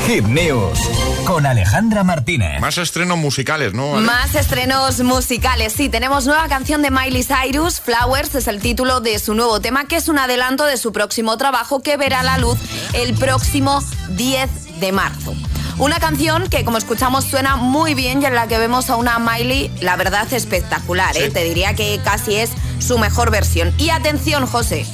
Hit 0.06 0.24
News 0.26 0.78
con 1.24 1.44
Alejandra 1.44 2.04
Martínez. 2.04 2.60
Más 2.60 2.78
estrenos 2.78 3.18
musicales, 3.18 3.74
¿no? 3.74 3.96
Ale? 3.96 4.06
Más 4.06 4.34
estrenos 4.36 5.00
musicales. 5.00 5.72
Sí, 5.72 5.88
tenemos 5.88 6.26
nueva 6.26 6.46
canción 6.48 6.82
de 6.82 6.92
Miley 6.92 7.24
Cyrus. 7.24 7.80
Flowers 7.80 8.32
es 8.36 8.46
el 8.46 8.60
título 8.60 9.00
de 9.00 9.18
su 9.18 9.34
nuevo 9.34 9.60
tema, 9.60 9.86
que 9.86 9.96
es 9.96 10.08
un 10.08 10.20
adelanto 10.20 10.64
de 10.66 10.76
su 10.76 10.92
próximo 10.92 11.36
trabajo 11.36 11.82
que 11.82 11.96
verá 11.96 12.22
la 12.22 12.38
luz 12.38 12.58
el 12.92 13.14
próximo 13.14 13.82
10 14.10 14.78
de 14.78 14.92
marzo. 14.92 15.34
Una 15.78 15.98
canción 15.98 16.48
que, 16.48 16.64
como 16.64 16.78
escuchamos, 16.78 17.24
suena 17.24 17.56
muy 17.56 17.94
bien 17.94 18.22
y 18.22 18.26
en 18.26 18.36
la 18.36 18.46
que 18.46 18.58
vemos 18.58 18.88
a 18.88 18.96
una 18.96 19.18
Miley, 19.18 19.72
la 19.80 19.96
verdad, 19.96 20.32
espectacular. 20.32 21.16
¿eh? 21.16 21.28
Te 21.30 21.42
diría 21.42 21.74
que 21.74 22.00
casi 22.04 22.36
es 22.36 22.50
su 22.78 22.98
mejor 22.98 23.32
versión. 23.32 23.74
Y 23.78 23.90
atención, 23.90 24.46
José, 24.46 24.86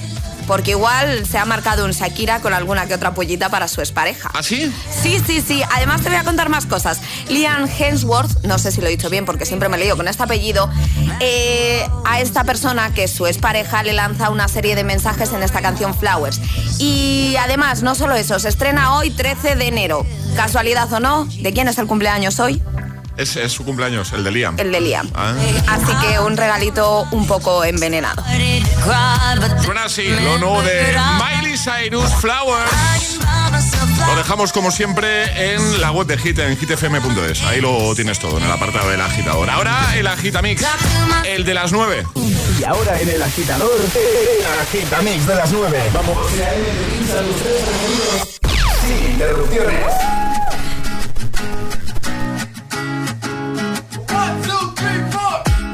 porque 0.47 0.73
igual 0.73 1.27
se 1.27 1.39
ha 1.39 1.45
marcado 1.45 1.85
un 1.85 1.93
Shakira 1.93 2.41
con 2.41 2.53
alguna 2.53 2.87
que 2.87 2.95
otra 2.95 3.15
pollita 3.15 3.49
para 3.49 3.69
su 3.69 3.81
expareja. 3.81 4.31
¿Ah, 4.35 4.43
sí? 4.43 4.73
Sí, 5.03 5.21
sí, 5.27 5.41
sí. 5.41 5.63
Además 5.75 6.03
te 6.03 6.09
voy 6.09 6.19
a 6.19 6.25
contar 6.25 6.49
más 6.49 6.67
cosas. 6.67 7.01
Liam 7.29 7.69
Hemsworth, 7.69 8.45
no 8.45 8.59
sé 8.59 8.73
si 8.73 8.81
lo 8.81 8.89
he 8.89 8.91
dicho 8.91 9.11
bien 9.11 9.25
porque 9.25 9.47
siempre 9.47 9.69
me 9.69 9.79
lío 9.79 9.97
con 9.97 10.09
este 10.09 10.23
apellido, 10.23 10.71
eh, 11.21 11.87
a 12.05 12.21
esta 12.21 12.45
persona 12.45 12.93
que 12.95 13.05
es 13.05 13.11
su 13.11 13.27
expareja 13.27 13.83
le 13.83 13.93
lanza 13.93 14.31
una 14.31 14.49
serie 14.49 14.75
de 14.75 14.85
mensajes 14.85 15.33
en 15.33 15.43
esta 15.43 15.63
canción 15.63 15.95
Flowers. 15.95 16.41
Y 16.79 17.37
además, 17.39 17.83
no 17.83 17.95
solo 17.95 18.15
eso, 18.15 18.39
se 18.39 18.49
estrena 18.49 18.97
hoy 18.97 19.11
13 19.11 19.57
de 19.57 19.69
enero. 19.69 20.07
Casualidad 20.37 20.93
o 20.93 21.01
no, 21.01 21.27
¿de 21.27 21.53
quién 21.53 21.69
es 21.69 21.79
el 21.79 21.87
cumpleaños 21.87 22.41
hoy? 22.41 22.63
Es, 23.17 23.37
es 23.37 23.53
su 23.53 23.65
cumpleaños, 23.65 24.13
el 24.13 24.25
de 24.25 24.31
Liam. 24.31 24.59
El 24.59 24.73
de 24.73 24.81
Liam. 24.81 25.09
Ah. 25.15 25.35
Así 25.69 25.93
que 26.07 26.19
un 26.19 26.37
regalito 26.37 27.07
un 27.13 27.27
poco 27.27 27.65
envenenado. 27.65 28.23
Suena 29.65 29.85
así, 29.85 30.09
lo 30.09 30.39
nuevo 30.39 30.63
de 30.63 30.97
Miley 31.19 31.57
Cyrus, 31.57 32.11
Flowers. 32.21 33.19
Lo 34.07 34.17
dejamos 34.17 34.53
como 34.53 34.71
siempre 34.71 35.55
en 35.55 35.81
la 35.81 35.93
web 35.93 36.07
de 36.07 36.19
Hit, 36.19 36.39
en 36.41 36.57
hitfm.es. 36.57 37.43
Ahí 37.43 37.61
lo 37.61 37.95
tienes 37.95 38.19
todo, 38.19 38.39
en 38.39 38.45
el 38.45 38.51
apartado 38.51 38.91
del 38.91 39.01
agitador. 39.01 39.49
Ahora 39.49 39.97
el 39.97 40.07
agitamix, 40.07 40.65
el 41.25 41.45
de 41.45 41.55
las 41.55 41.73
9. 41.73 42.05
Y 42.59 42.65
ahora 42.65 43.01
en 43.01 43.09
el 43.09 43.23
agitador, 43.23 43.71
el 43.81 44.61
agitamix 44.61 45.27
de 45.27 45.35
las 45.35 45.53
9. 45.53 45.83
Vamos. 45.95 46.19
Sin 48.87 49.13
interrupciones. 49.13 50.24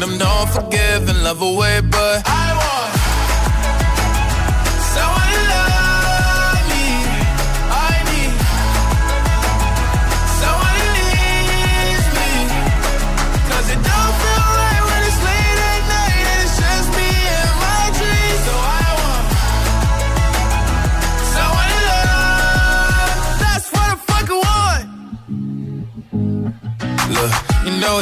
long, 0.00 0.12
and 0.12 0.12
I'm 0.12 0.18
not 0.18 0.46
forgiving, 0.46 1.22
love 1.22 1.42
away, 1.42 1.80
but 1.80 2.22
I 2.26 2.56
want 2.56 2.69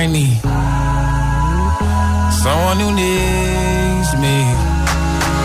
I 0.00 0.06
need 0.06 0.38
someone 2.42 2.78
who 2.82 2.90
needs 3.02 4.10
me. 4.24 4.36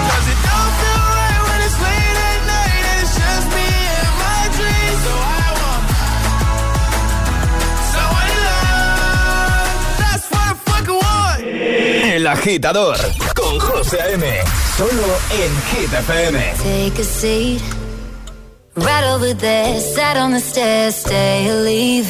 'Cause 0.08 0.28
it 0.34 0.40
don't 0.48 0.74
feel 0.80 1.04
right 1.18 1.42
when 1.48 1.60
it's 1.68 1.80
late 1.86 2.18
at 2.32 2.42
night 2.54 2.84
and 2.90 2.98
it's 3.04 3.16
just 3.22 3.46
me 3.58 3.68
and 3.98 4.14
my 4.26 4.42
dreams. 4.58 5.00
So 5.06 5.14
I 5.42 5.48
want 5.62 5.84
someone 7.94 8.28
to 8.32 8.38
love. 8.50 9.78
That's 10.02 10.26
what 10.32 10.46
I 10.52 10.56
fucking 10.68 11.00
want. 11.06 11.42
El 12.16 12.26
agitador 12.36 12.98
con 13.40 13.56
José 13.68 13.98
A.M. 14.06 14.26
Solo 14.78 15.10
en 15.42 15.52
Hit 15.70 15.92
FM. 16.06 16.38
Take 16.70 16.98
a 17.02 17.08
seat. 17.20 17.62
Right 18.76 19.06
over 19.14 19.34
there, 19.34 19.80
sat 19.96 20.16
on 20.24 20.30
the 20.38 20.44
stairs, 20.52 20.94
stay 21.06 21.50
or 21.52 21.60
leave. 21.72 22.10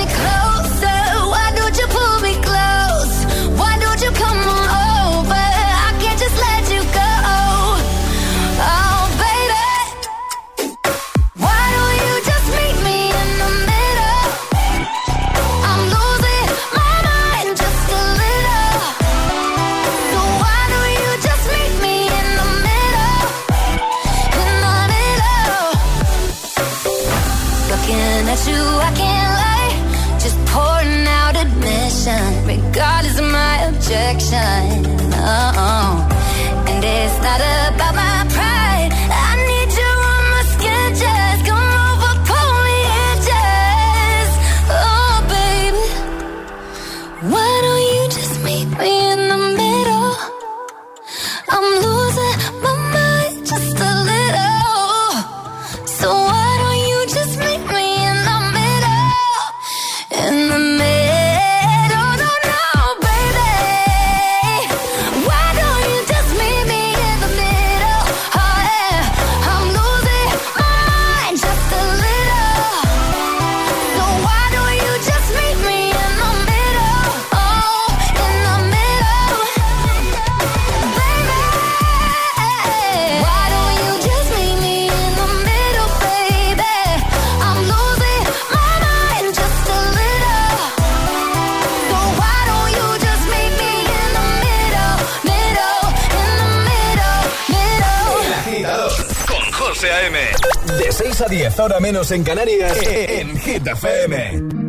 menos 101.81 102.11
en 102.11 102.23
Canarias, 102.23 102.77
en 102.85 103.37
Hit 103.39 103.67
FM. 103.67 104.60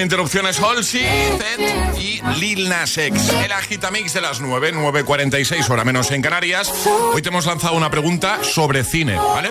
Interrupciones 0.00 0.60
Halsey, 0.60 1.02
Zed 1.02 1.98
y 1.98 2.20
Lil 2.38 2.68
Nas 2.68 2.96
X. 2.96 3.32
El 3.42 3.52
agitamix 3.52 4.14
de 4.14 4.20
las 4.20 4.40
9, 4.40 4.74
9.46 4.74 5.68
hora 5.70 5.84
menos 5.84 6.10
en 6.10 6.22
Canarias. 6.22 6.72
Hoy 7.12 7.22
te 7.22 7.28
hemos 7.28 7.46
lanzado 7.46 7.74
una 7.74 7.90
pregunta 7.90 8.42
sobre 8.42 8.84
cine, 8.84 9.16
¿vale? 9.16 9.50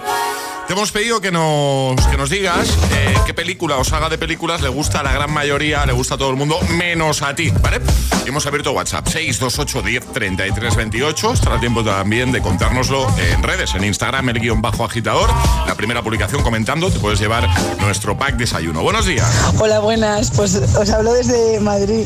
Te 0.67 0.73
hemos 0.73 0.91
pedido 0.91 1.21
que 1.21 1.31
nos, 1.31 1.95
que 2.07 2.17
nos 2.17 2.29
digas 2.29 2.67
eh, 2.91 3.15
qué 3.25 3.33
película 3.33 3.77
o 3.77 3.85
saga 3.85 4.09
de 4.09 4.17
películas 4.17 4.61
le 4.61 4.67
gusta 4.67 4.99
a 4.99 5.03
la 5.03 5.13
gran 5.13 5.31
mayoría, 5.31 5.85
le 5.85 5.93
gusta 5.93 6.15
a 6.15 6.17
todo 6.17 6.29
el 6.29 6.35
mundo, 6.35 6.59
menos 6.77 7.21
a 7.21 7.33
ti, 7.33 7.53
¿vale? 7.61 7.79
hemos 8.27 8.45
abierto 8.45 8.73
WhatsApp 8.73 9.07
628 9.07 9.81
10 9.81 10.05
33 10.13 10.75
28. 10.75 11.33
Estará 11.33 11.59
tiempo 11.59 11.83
también 11.83 12.31
de 12.31 12.41
contárnoslo 12.41 13.07
en 13.17 13.41
redes, 13.41 13.73
en 13.75 13.83
Instagram, 13.83 14.29
el 14.29 14.39
guion 14.39 14.61
bajo 14.61 14.83
agitador. 14.83 15.29
La 15.65 15.75
primera 15.75 16.01
publicación 16.03 16.43
comentando, 16.43 16.91
te 16.91 16.99
puedes 16.99 17.19
llevar 17.19 17.47
nuestro 17.79 18.17
pack 18.17 18.35
desayuno. 18.35 18.81
Buenos 18.81 19.05
días. 19.05 19.27
Hola, 19.59 19.79
buenas. 19.79 20.31
Pues 20.31 20.55
os 20.55 20.89
hablo 20.89 21.13
desde 21.13 21.59
Madrid. 21.61 22.05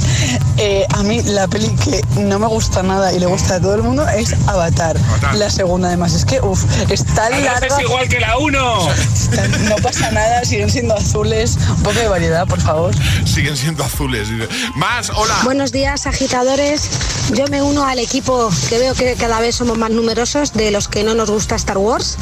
Eh, 0.57 0.85
a 0.89 1.01
mí 1.03 1.21
la 1.23 1.47
peli 1.47 1.69
que 1.83 2.01
no 2.21 2.37
me 2.37 2.47
gusta 2.47 2.83
nada 2.83 3.11
y 3.13 3.19
le 3.19 3.25
gusta 3.25 3.55
a 3.55 3.59
todo 3.59 3.75
el 3.75 3.81
mundo 3.81 4.07
es 4.09 4.35
Avatar. 4.47 4.97
La 5.33 5.49
segunda, 5.49 5.87
además. 5.87 6.13
Es 6.13 6.25
que, 6.25 6.39
uff, 6.39 6.63
está 6.89 7.29
larga. 7.29 7.65
Es 7.65 7.79
igual 7.79 8.07
que 8.07 8.19
la 8.19 8.37
1. 8.51 8.89
No 9.69 9.75
pasa 9.77 10.11
nada, 10.11 10.43
siguen 10.43 10.69
siendo 10.69 10.93
azules. 10.95 11.57
Un 11.69 11.83
poco 11.83 11.97
de 11.97 12.07
variedad, 12.09 12.45
por 12.45 12.59
favor. 12.59 12.93
Siguen 13.25 13.55
siendo 13.55 13.83
azules. 13.83 14.27
Más, 14.75 15.09
hola. 15.09 15.35
Buenos 15.43 15.71
días, 15.71 16.05
agitadores. 16.05 16.89
Yo 17.33 17.47
me 17.47 17.61
uno 17.61 17.85
al 17.85 17.99
equipo 17.99 18.51
que 18.67 18.77
veo 18.77 18.93
que 18.93 19.15
cada 19.15 19.39
vez 19.39 19.55
somos 19.55 19.77
más 19.77 19.91
numerosos 19.91 20.51
de 20.53 20.71
los 20.71 20.89
que 20.89 21.03
no 21.03 21.13
nos 21.15 21.29
gusta 21.29 21.55
Star 21.55 21.77
Wars. 21.77 22.17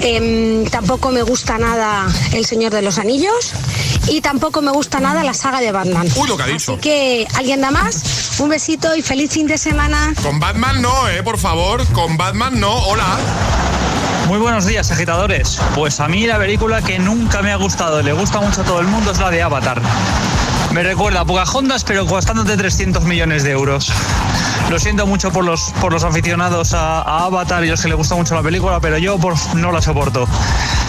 Em, 0.00 0.64
tampoco 0.66 1.10
me 1.10 1.22
gusta 1.22 1.58
nada 1.58 2.06
El 2.32 2.46
Señor 2.46 2.72
de 2.72 2.82
los 2.82 2.98
Anillos 2.98 3.52
y 4.06 4.20
tampoco 4.20 4.62
me 4.62 4.70
gusta 4.70 5.00
nada 5.00 5.22
la 5.24 5.34
saga 5.34 5.60
de 5.60 5.70
Batman. 5.72 6.08
Uy, 6.16 6.28
lo 6.28 6.36
que 6.36 6.42
ha 6.42 6.46
dicho. 6.46 6.72
Así 6.72 6.80
que, 6.80 7.28
¿alguien 7.34 7.60
da 7.60 7.70
más? 7.70 8.38
Un 8.38 8.48
besito 8.48 8.94
y 8.96 9.02
feliz 9.02 9.30
fin 9.30 9.46
de 9.46 9.58
semana. 9.58 10.14
Con 10.22 10.40
Batman 10.40 10.82
no, 10.82 11.08
eh, 11.08 11.22
por 11.22 11.38
favor. 11.38 11.86
Con 11.92 12.16
Batman 12.16 12.58
no. 12.58 12.72
Hola. 12.72 13.18
Muy 14.28 14.38
buenos 14.38 14.66
días, 14.66 14.90
agitadores. 14.90 15.58
Pues 15.74 16.00
a 16.00 16.06
mí 16.06 16.26
la 16.26 16.36
película 16.36 16.82
que 16.82 16.98
nunca 16.98 17.40
me 17.40 17.50
ha 17.50 17.56
gustado 17.56 18.00
y 18.00 18.02
le 18.02 18.12
gusta 18.12 18.40
mucho 18.42 18.60
a 18.60 18.64
todo 18.64 18.80
el 18.80 18.86
mundo 18.86 19.10
es 19.10 19.18
la 19.18 19.30
de 19.30 19.42
Avatar. 19.42 19.80
Me 20.70 20.82
recuerda 20.82 21.20
a 21.20 21.24
Pocahontas, 21.24 21.82
pero 21.82 22.04
costándote 22.04 22.54
300 22.58 23.04
millones 23.04 23.42
de 23.42 23.52
euros. 23.52 23.90
Lo 24.68 24.78
siento 24.78 25.06
mucho 25.06 25.32
por 25.32 25.46
los, 25.46 25.72
por 25.80 25.94
los 25.94 26.04
aficionados 26.04 26.74
a, 26.74 27.00
a 27.00 27.24
Avatar 27.24 27.64
y 27.64 27.68
los 27.68 27.80
que 27.80 27.88
les 27.88 27.96
gusta 27.96 28.16
mucho 28.16 28.34
la 28.34 28.42
película, 28.42 28.80
pero 28.80 28.98
yo 28.98 29.16
por, 29.16 29.34
no 29.54 29.72
la 29.72 29.80
soporto. 29.80 30.28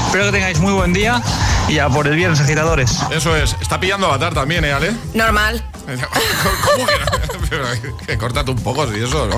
Espero 0.08 0.26
que 0.26 0.32
tengáis 0.34 0.60
muy 0.60 0.74
buen 0.74 0.92
día 0.92 1.22
y 1.70 1.76
ya 1.76 1.88
por 1.88 2.08
el 2.08 2.18
viernes, 2.18 2.42
agitadores. 2.42 3.00
Eso 3.10 3.38
es. 3.38 3.56
Está 3.62 3.80
pillando 3.80 4.08
Avatar 4.08 4.34
también, 4.34 4.66
¿eh, 4.66 4.74
Ale? 4.74 4.92
Normal. 5.14 5.64
¿Cómo 5.88 6.86
que, 6.86 7.30
que 7.30 7.39
córtate 8.20 8.52
un 8.52 8.62
poco, 8.62 8.88
si 8.88 9.02
eso, 9.02 9.26
¿no? 9.28 9.38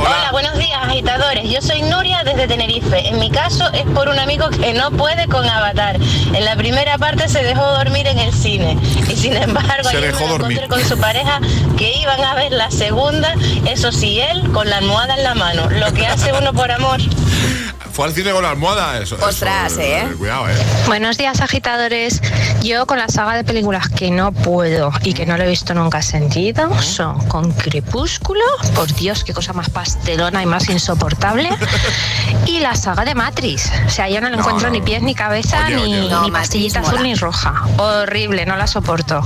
Hola. 0.00 0.28
buenos 0.32 0.56
días, 0.58 0.78
agitadores. 0.82 1.48
Yo 1.50 1.60
soy 1.62 1.82
Nuria 1.82 2.22
desde 2.24 2.46
Tenerife. 2.48 3.08
En 3.08 3.18
mi 3.18 3.30
caso 3.30 3.70
es 3.72 3.84
por 3.94 4.08
un 4.08 4.18
amigo 4.18 4.48
que 4.50 4.74
no 4.74 4.90
puede 4.90 5.26
con 5.28 5.46
Avatar. 5.48 5.96
En 5.96 6.44
la 6.44 6.56
primera 6.56 6.98
parte 6.98 7.28
se 7.28 7.42
dejó 7.42 7.62
dormir 7.62 8.06
en 8.06 8.18
el 8.18 8.32
cine. 8.32 8.76
Y 9.08 9.16
sin 9.16 9.34
embargo, 9.36 9.88
Se 9.88 10.00
dejó 10.00 10.18
me 10.18 10.34
encontré 10.34 10.56
dormir. 10.56 10.68
con 10.68 10.84
su 10.84 10.98
pareja 10.98 11.40
que 11.76 11.96
iban 11.98 12.22
a 12.24 12.34
ver 12.34 12.52
la 12.52 12.70
segunda. 12.70 13.34
Eso 13.66 13.92
sí, 13.92 14.20
él 14.20 14.50
con 14.52 14.68
la 14.68 14.78
almohada 14.78 15.14
en 15.14 15.24
la 15.24 15.34
mano. 15.34 15.70
Lo 15.70 15.92
que 15.92 16.06
hace 16.06 16.32
uno 16.32 16.52
por 16.52 16.70
amor. 16.70 17.00
Fue 17.92 18.06
al 18.06 18.14
cine 18.14 18.30
con 18.32 18.42
la 18.42 18.50
almohada, 18.50 18.98
eso. 18.98 19.16
Ostras, 19.20 19.72
eso, 19.72 19.80
¿eh? 19.82 20.14
Cuidado, 20.16 20.48
eh. 20.48 20.54
Buenos 20.86 21.18
días, 21.18 21.42
agitadores. 21.42 22.22
Yo 22.62 22.86
con 22.86 22.96
la 22.98 23.08
saga 23.08 23.34
de 23.34 23.44
películas 23.44 23.88
que 23.90 24.10
no 24.10 24.32
puedo 24.32 24.90
y 25.02 25.12
que 25.12 25.26
no 25.26 25.36
lo 25.36 25.44
he 25.44 25.46
visto 25.48 25.74
nunca 25.74 26.00
sentido 26.00 26.70
son 26.82 27.18
con 27.28 27.52
Crepúsculo, 27.52 28.40
por 28.74 28.90
Dios, 28.94 29.24
qué 29.24 29.34
cosa 29.34 29.52
más 29.52 29.68
pastelona 29.68 30.42
y 30.42 30.46
más 30.46 30.70
insoportable, 30.70 31.50
y 32.46 32.60
la 32.60 32.74
saga 32.76 33.04
de 33.04 33.14
Matrix. 33.14 33.70
O 33.86 33.90
sea, 33.90 34.08
yo 34.08 34.22
no 34.22 34.30
le 34.30 34.36
No, 34.36 34.40
encuentro 34.42 34.68
no. 34.68 34.72
ni 34.72 34.80
pies 34.80 35.02
ni 35.02 35.14
cabeza 35.14 35.66
Oye, 35.66 35.76
ni, 35.76 35.82
oye, 35.82 35.92
oye. 35.92 36.00
ni 36.02 36.08
No, 36.08 36.32
pastillita 36.32 36.80
Matrix 36.80 36.88
azul 36.88 36.98
mola. 36.98 37.02
ni 37.08 37.14
roja. 37.14 37.62
Horrible, 37.76 38.46
no 38.46 38.56
la 38.56 38.66
soporto. 38.66 39.20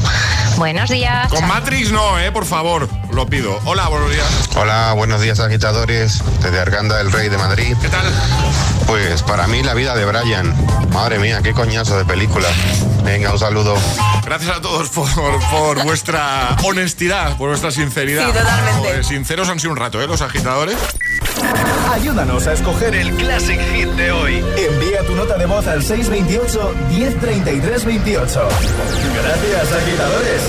Buenos 0.56 0.90
días. 0.90 1.28
Con 1.28 1.46
Matrix 1.46 1.92
no, 1.92 2.18
eh, 2.18 2.32
por 2.32 2.44
favor. 2.44 2.88
Lo 3.16 3.26
pido. 3.26 3.58
Hola, 3.64 3.88
buenos 3.88 4.10
días. 4.10 4.26
Hola, 4.56 4.92
buenos 4.92 5.22
días 5.22 5.40
agitadores, 5.40 6.22
desde 6.42 6.60
Arganda 6.60 6.98
del 6.98 7.10
Rey 7.10 7.30
de 7.30 7.38
Madrid. 7.38 7.74
¿Qué 7.80 7.88
tal? 7.88 8.04
Pues 8.86 9.22
para 9.22 9.46
mí 9.46 9.62
la 9.62 9.72
vida 9.72 9.96
de 9.96 10.04
Brian. 10.04 10.54
Madre 10.92 11.18
mía, 11.18 11.40
qué 11.42 11.54
coñazo 11.54 11.96
de 11.96 12.04
película. 12.04 12.46
Venga, 13.04 13.32
un 13.32 13.38
saludo. 13.38 13.74
Gracias 14.22 14.58
a 14.58 14.60
todos 14.60 14.90
por, 14.90 15.08
por 15.50 15.82
vuestra 15.84 16.58
honestidad, 16.62 17.38
por 17.38 17.48
vuestra 17.48 17.70
sinceridad. 17.70 18.26
Sí, 18.26 18.32
totalmente. 18.34 18.80
Joder, 18.80 19.04
sinceros 19.06 19.48
han 19.48 19.60
sido 19.60 19.70
un 19.72 19.78
rato, 19.78 20.02
¿eh? 20.02 20.06
Los 20.06 20.20
agitadores. 20.20 20.76
Ayúdanos 21.94 22.46
a 22.46 22.52
escoger 22.52 22.94
el 22.96 23.14
Classic 23.14 23.58
Hit 23.72 23.88
de 23.92 24.12
hoy. 24.12 24.44
Envía 24.58 25.06
tu 25.06 25.14
nota 25.14 25.38
de 25.38 25.46
voz 25.46 25.66
al 25.66 25.82
628 25.82 26.74
1033 26.90 27.82
28. 27.82 28.48
Gracias, 29.14 29.72
agitadores. 29.72 30.42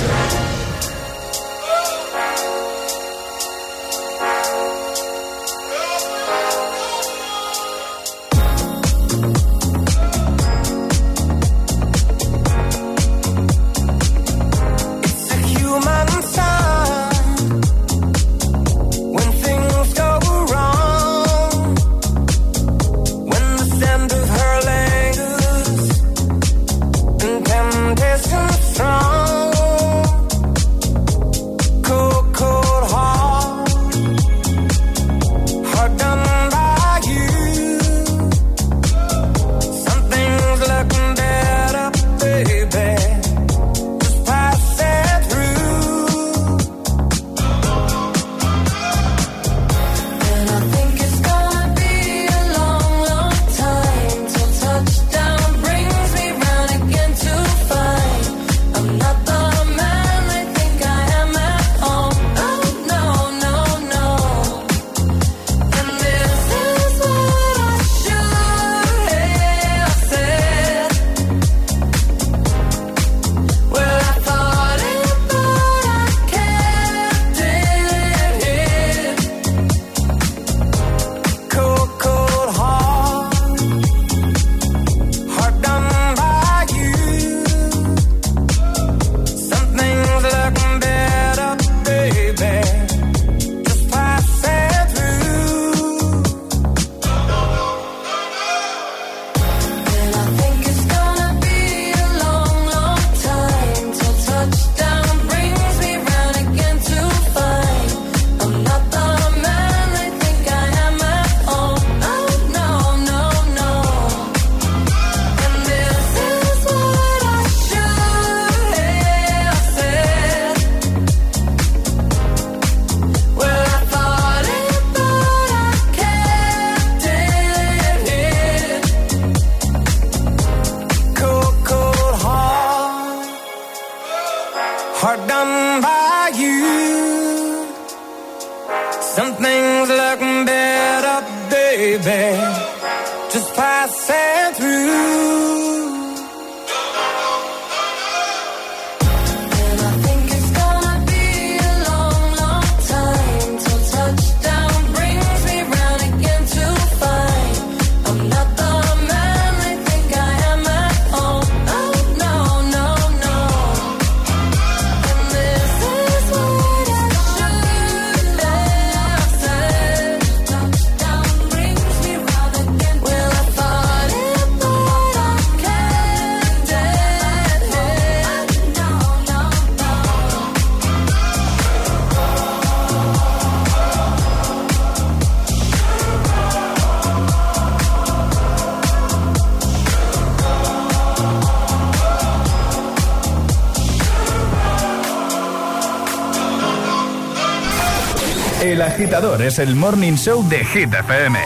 Agitador 198.98 199.39
es 199.43 199.60
el 199.60 199.76
morning 199.76 200.16
show 200.16 200.43
de 200.50 200.66
Hit 200.66 200.91
FM. 200.91 201.38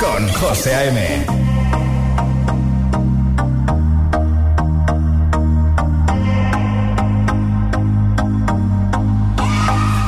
Con 0.00 0.28
José 0.32 0.74
A.M. 0.74 0.98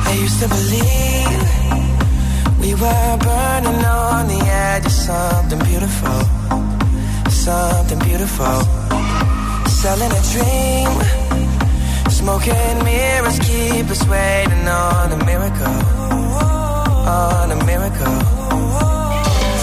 I 0.05 0.19
used 0.21 0.41
to 0.41 0.49
believe 0.49 1.43
we 2.59 2.75
were 2.75 3.17
burning 3.19 3.85
on 3.85 4.27
the 4.27 4.41
edge 4.51 4.85
of 4.85 4.91
something 4.91 5.59
beautiful, 5.59 6.19
something 7.29 7.99
beautiful. 7.99 8.63
Selling 9.69 10.11
a 10.11 10.21
dream 10.33 11.24
Smoking 12.25 12.83
mirrors 12.83 13.37
keep 13.37 13.87
us 13.87 14.03
waiting 14.07 14.67
on 14.67 15.11
a 15.11 15.25
miracle, 15.25 15.79
on 17.07 17.51
a 17.51 17.65
miracle. 17.65 18.19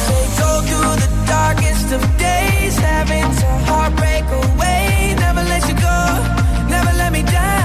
Say 0.04 0.24
go 0.38 0.50
through 0.68 0.94
the 1.02 1.10
darkest 1.26 1.90
of 1.90 2.00
days, 2.18 2.76
having 2.76 3.28
to 3.40 3.46
heartbreak 3.66 4.22
away. 4.44 5.16
Never 5.18 5.42
let 5.42 5.68
you 5.68 5.74
go, 5.74 6.68
never 6.68 6.92
let 6.98 7.12
me 7.12 7.22
down. 7.24 7.61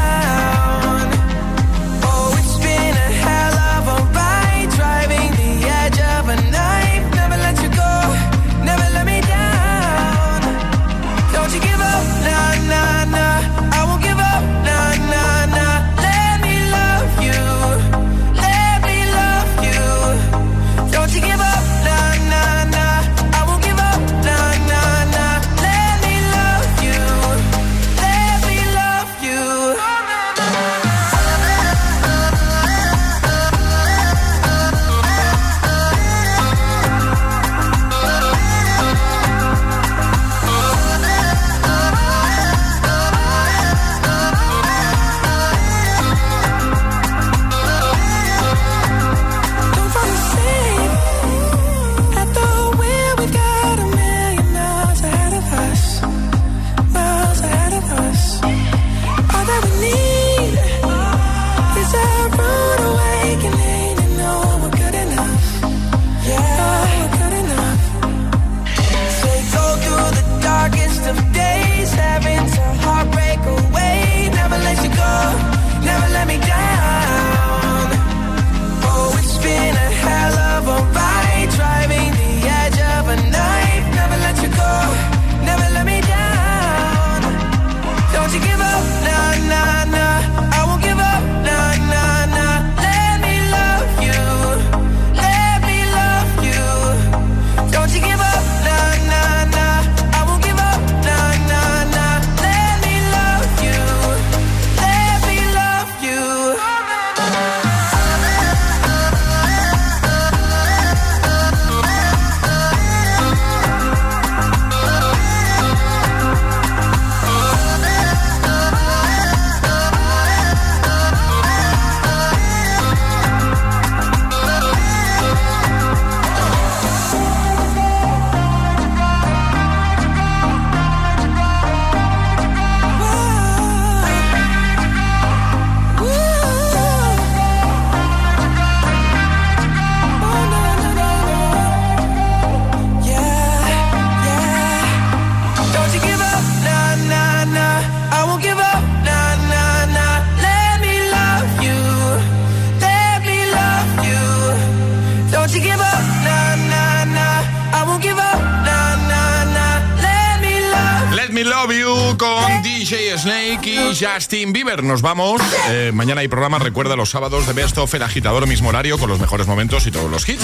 Bieber. 164.68 164.84
Nos 164.84 165.02
vamos. 165.02 165.42
Eh, 165.70 165.92
mañana 165.94 166.22
hay 166.22 166.28
programa, 166.28 166.60
recuerda 166.60 166.98
los 166.98 167.10
sábados 167.10 167.48
de 167.48 167.54
Best 167.54 167.78
of 167.78 167.94
El 167.94 168.04
Agitador, 168.04 168.48
mismo 168.48 168.68
horario, 168.70 168.98
con 168.98 169.10
los 169.10 169.18
mejores 169.18 169.48
momentos 169.48 169.88
y 169.88 169.92
todos 169.92 170.12
los 170.12 170.28
hits. 170.28 170.44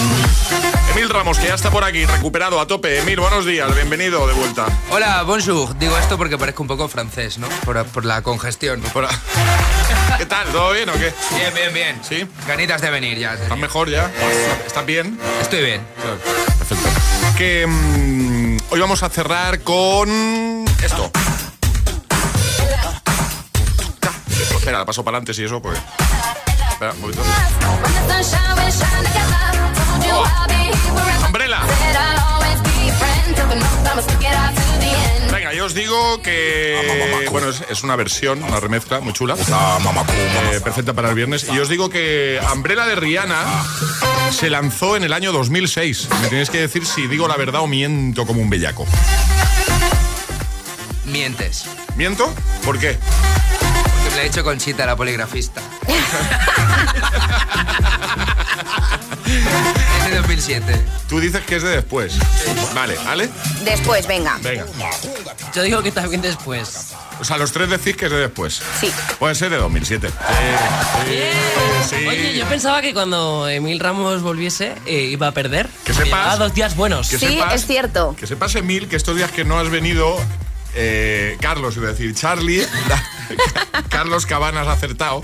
Emil 0.92 1.10
Ramos, 1.10 1.38
que 1.38 1.48
ya 1.48 1.54
está 1.54 1.70
por 1.70 1.84
aquí, 1.84 2.06
recuperado 2.06 2.58
a 2.58 2.66
tope. 2.66 3.00
Emil, 3.00 3.20
buenos 3.20 3.44
días, 3.44 3.74
bienvenido 3.74 4.26
de 4.26 4.32
vuelta. 4.32 4.66
Hola, 4.90 5.22
bonjour. 5.24 5.78
Digo 5.78 5.98
esto 5.98 6.16
porque 6.16 6.38
parezco 6.38 6.62
un 6.62 6.68
poco 6.68 6.88
francés, 6.88 7.36
¿no? 7.36 7.48
Por, 7.66 7.84
por 7.86 8.06
la 8.06 8.22
congestión. 8.22 8.82
¿Qué 10.18 10.26
tal? 10.26 10.48
¿Todo 10.48 10.72
bien 10.72 10.88
o 10.88 10.94
qué? 10.94 11.12
Bien, 11.36 11.54
bien, 11.54 11.74
bien. 11.74 12.00
¿Sí? 12.02 12.26
Ganitas 12.48 12.80
de 12.80 12.88
venir 12.88 13.18
ya. 13.18 13.34
¿Estás 13.34 13.58
mejor 13.58 13.90
ya? 13.90 14.10
¿Estás 14.66 14.86
bien? 14.86 15.18
Estoy 15.42 15.62
bien. 15.62 15.82
Perfecto. 16.58 16.88
Que 17.36 17.66
mm, 17.66 18.56
hoy 18.70 18.80
vamos 18.80 19.02
a 19.02 19.10
cerrar 19.10 19.60
con 19.60 20.64
esto. 20.82 21.10
Espera, 24.64 24.78
la 24.78 24.86
paso 24.86 25.04
para 25.04 25.18
adelante 25.18 25.34
si 25.34 25.44
eso, 25.44 25.60
pues. 25.60 25.78
espera, 26.72 26.94
un 26.94 27.00
poquito. 27.02 27.22
Umbrella. 31.26 31.60
Venga, 35.30 35.52
yo 35.52 35.66
os 35.66 35.74
digo 35.74 36.22
que. 36.22 37.28
Bueno, 37.30 37.50
es, 37.50 37.62
es 37.68 37.82
una 37.82 37.94
versión, 37.94 38.42
una 38.42 38.58
remezcla 38.58 39.00
muy 39.00 39.12
chula. 39.12 39.34
Eh, 39.34 40.60
perfecta 40.64 40.94
para 40.94 41.10
el 41.10 41.14
viernes. 41.14 41.46
Y 41.52 41.58
os 41.58 41.68
digo 41.68 41.90
que 41.90 42.40
Umbrella 42.50 42.86
de 42.86 42.94
Rihanna 42.94 43.44
se 44.30 44.48
lanzó 44.48 44.96
en 44.96 45.02
el 45.04 45.12
año 45.12 45.30
2006. 45.32 46.08
Me 46.22 46.28
tenéis 46.28 46.48
que 46.48 46.60
decir 46.60 46.86
si 46.86 47.06
digo 47.06 47.28
la 47.28 47.36
verdad 47.36 47.60
o 47.60 47.66
miento 47.66 48.24
como 48.24 48.40
un 48.40 48.48
bellaco. 48.48 48.86
Mientes. 51.04 51.66
¿Miento? 51.96 52.32
¿Por 52.64 52.78
qué? 52.78 52.98
Le 54.16 54.22
he 54.22 54.26
hecho 54.26 54.44
Conchita, 54.44 54.86
la 54.86 54.96
poligrafista. 54.96 55.60
es 60.04 60.10
de 60.10 60.16
2007. 60.16 60.80
Tú 61.08 61.20
dices 61.20 61.42
que 61.44 61.56
es 61.56 61.62
de 61.62 61.70
después. 61.70 62.14
Vale, 62.74 62.96
¿vale? 63.04 63.28
Después, 63.64 64.06
venga. 64.06 64.38
Venga. 64.42 64.64
Yo 65.54 65.62
digo 65.62 65.82
que 65.82 65.92
también 65.92 66.20
después. 66.22 66.92
O 67.20 67.24
sea, 67.24 67.36
los 67.38 67.52
tres 67.52 67.70
decís 67.70 67.96
que 67.96 68.06
es 68.06 68.10
de 68.10 68.18
después. 68.18 68.60
Sí. 68.80 68.90
Puede 69.18 69.34
ser 69.34 69.50
de 69.50 69.56
2007. 69.56 70.08
Sí, 70.08 70.14
sí, 71.90 71.96
sí. 71.98 72.06
Oye, 72.06 72.36
yo 72.36 72.46
pensaba 72.46 72.82
que 72.82 72.92
cuando 72.92 73.48
Emil 73.48 73.78
Ramos 73.80 74.22
volviese 74.22 74.74
eh, 74.86 75.08
iba 75.10 75.28
a 75.28 75.32
perder. 75.32 75.68
Que 75.84 75.92
sepas- 75.92 76.04
Llevaba 76.06 76.36
dos 76.36 76.54
días 76.54 76.76
buenos. 76.76 77.08
Que 77.08 77.18
Sí, 77.18 77.26
sepas- 77.26 77.54
es 77.54 77.66
cierto. 77.66 78.16
Que 78.18 78.26
sepas, 78.26 78.54
Emil, 78.56 78.88
que 78.88 78.96
estos 78.96 79.16
días 79.16 79.30
que 79.30 79.44
no 79.44 79.58
has 79.58 79.70
venido, 79.70 80.16
eh, 80.74 81.36
Carlos, 81.40 81.76
iba 81.76 81.88
a 81.88 81.92
decir 81.92 82.14
Charlie, 82.14 82.66
Carlos 83.88 84.26
Cabanas 84.26 84.66
ha 84.66 84.72
acertado, 84.72 85.22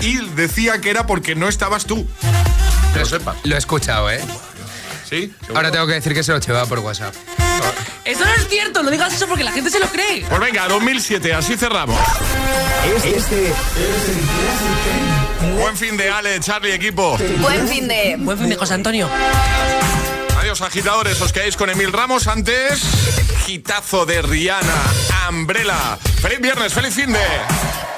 y 0.00 0.18
decía 0.34 0.80
que 0.80 0.90
era 0.90 1.06
porque 1.06 1.34
no 1.34 1.48
estabas 1.48 1.86
tú. 1.86 2.06
Que 2.92 3.00
lo 3.00 3.06
sepas. 3.06 3.36
Lo 3.44 3.54
he 3.54 3.58
escuchado, 3.58 4.10
¿eh? 4.10 4.20
¿Sí? 5.08 5.32
Ahora 5.54 5.70
tengo 5.70 5.86
que 5.86 5.94
decir 5.94 6.14
que 6.14 6.22
se 6.22 6.32
lo 6.32 6.38
llevaba 6.38 6.66
por 6.66 6.78
WhatsApp. 6.80 7.14
Eso 8.04 8.24
no 8.24 8.34
es 8.34 8.48
cierto, 8.48 8.82
no 8.82 8.90
digas 8.90 9.12
eso 9.12 9.26
porque 9.28 9.44
la 9.44 9.52
gente 9.52 9.70
se 9.70 9.78
lo 9.78 9.86
cree. 9.88 10.24
Pues 10.28 10.40
venga, 10.40 10.66
2007, 10.68 11.32
así 11.34 11.56
cerramos. 11.56 11.98
Este, 13.04 13.52
Buen 15.58 15.76
fin 15.76 15.96
de 15.96 16.10
Ale, 16.10 16.40
Charlie, 16.40 16.72
equipo. 16.72 17.16
Buen 17.38 17.68
fin 17.68 17.88
de. 17.88 18.16
Buen 18.18 18.38
fin 18.38 18.48
de 18.48 18.56
José 18.56 18.74
Antonio. 18.74 19.08
Adiós, 20.38 20.60
agitadores. 20.60 21.20
Os 21.20 21.32
quedáis 21.32 21.56
con 21.56 21.70
Emil 21.70 21.92
Ramos 21.92 22.26
antes. 22.26 22.82
Gitazo 23.46 24.06
de 24.06 24.22
Rihanna, 24.22 24.82
Umbrella. 25.28 25.98
Feliz 26.20 26.40
viernes, 26.40 26.72
feliz 26.72 26.94
fin 26.94 27.12
de. 27.12 27.91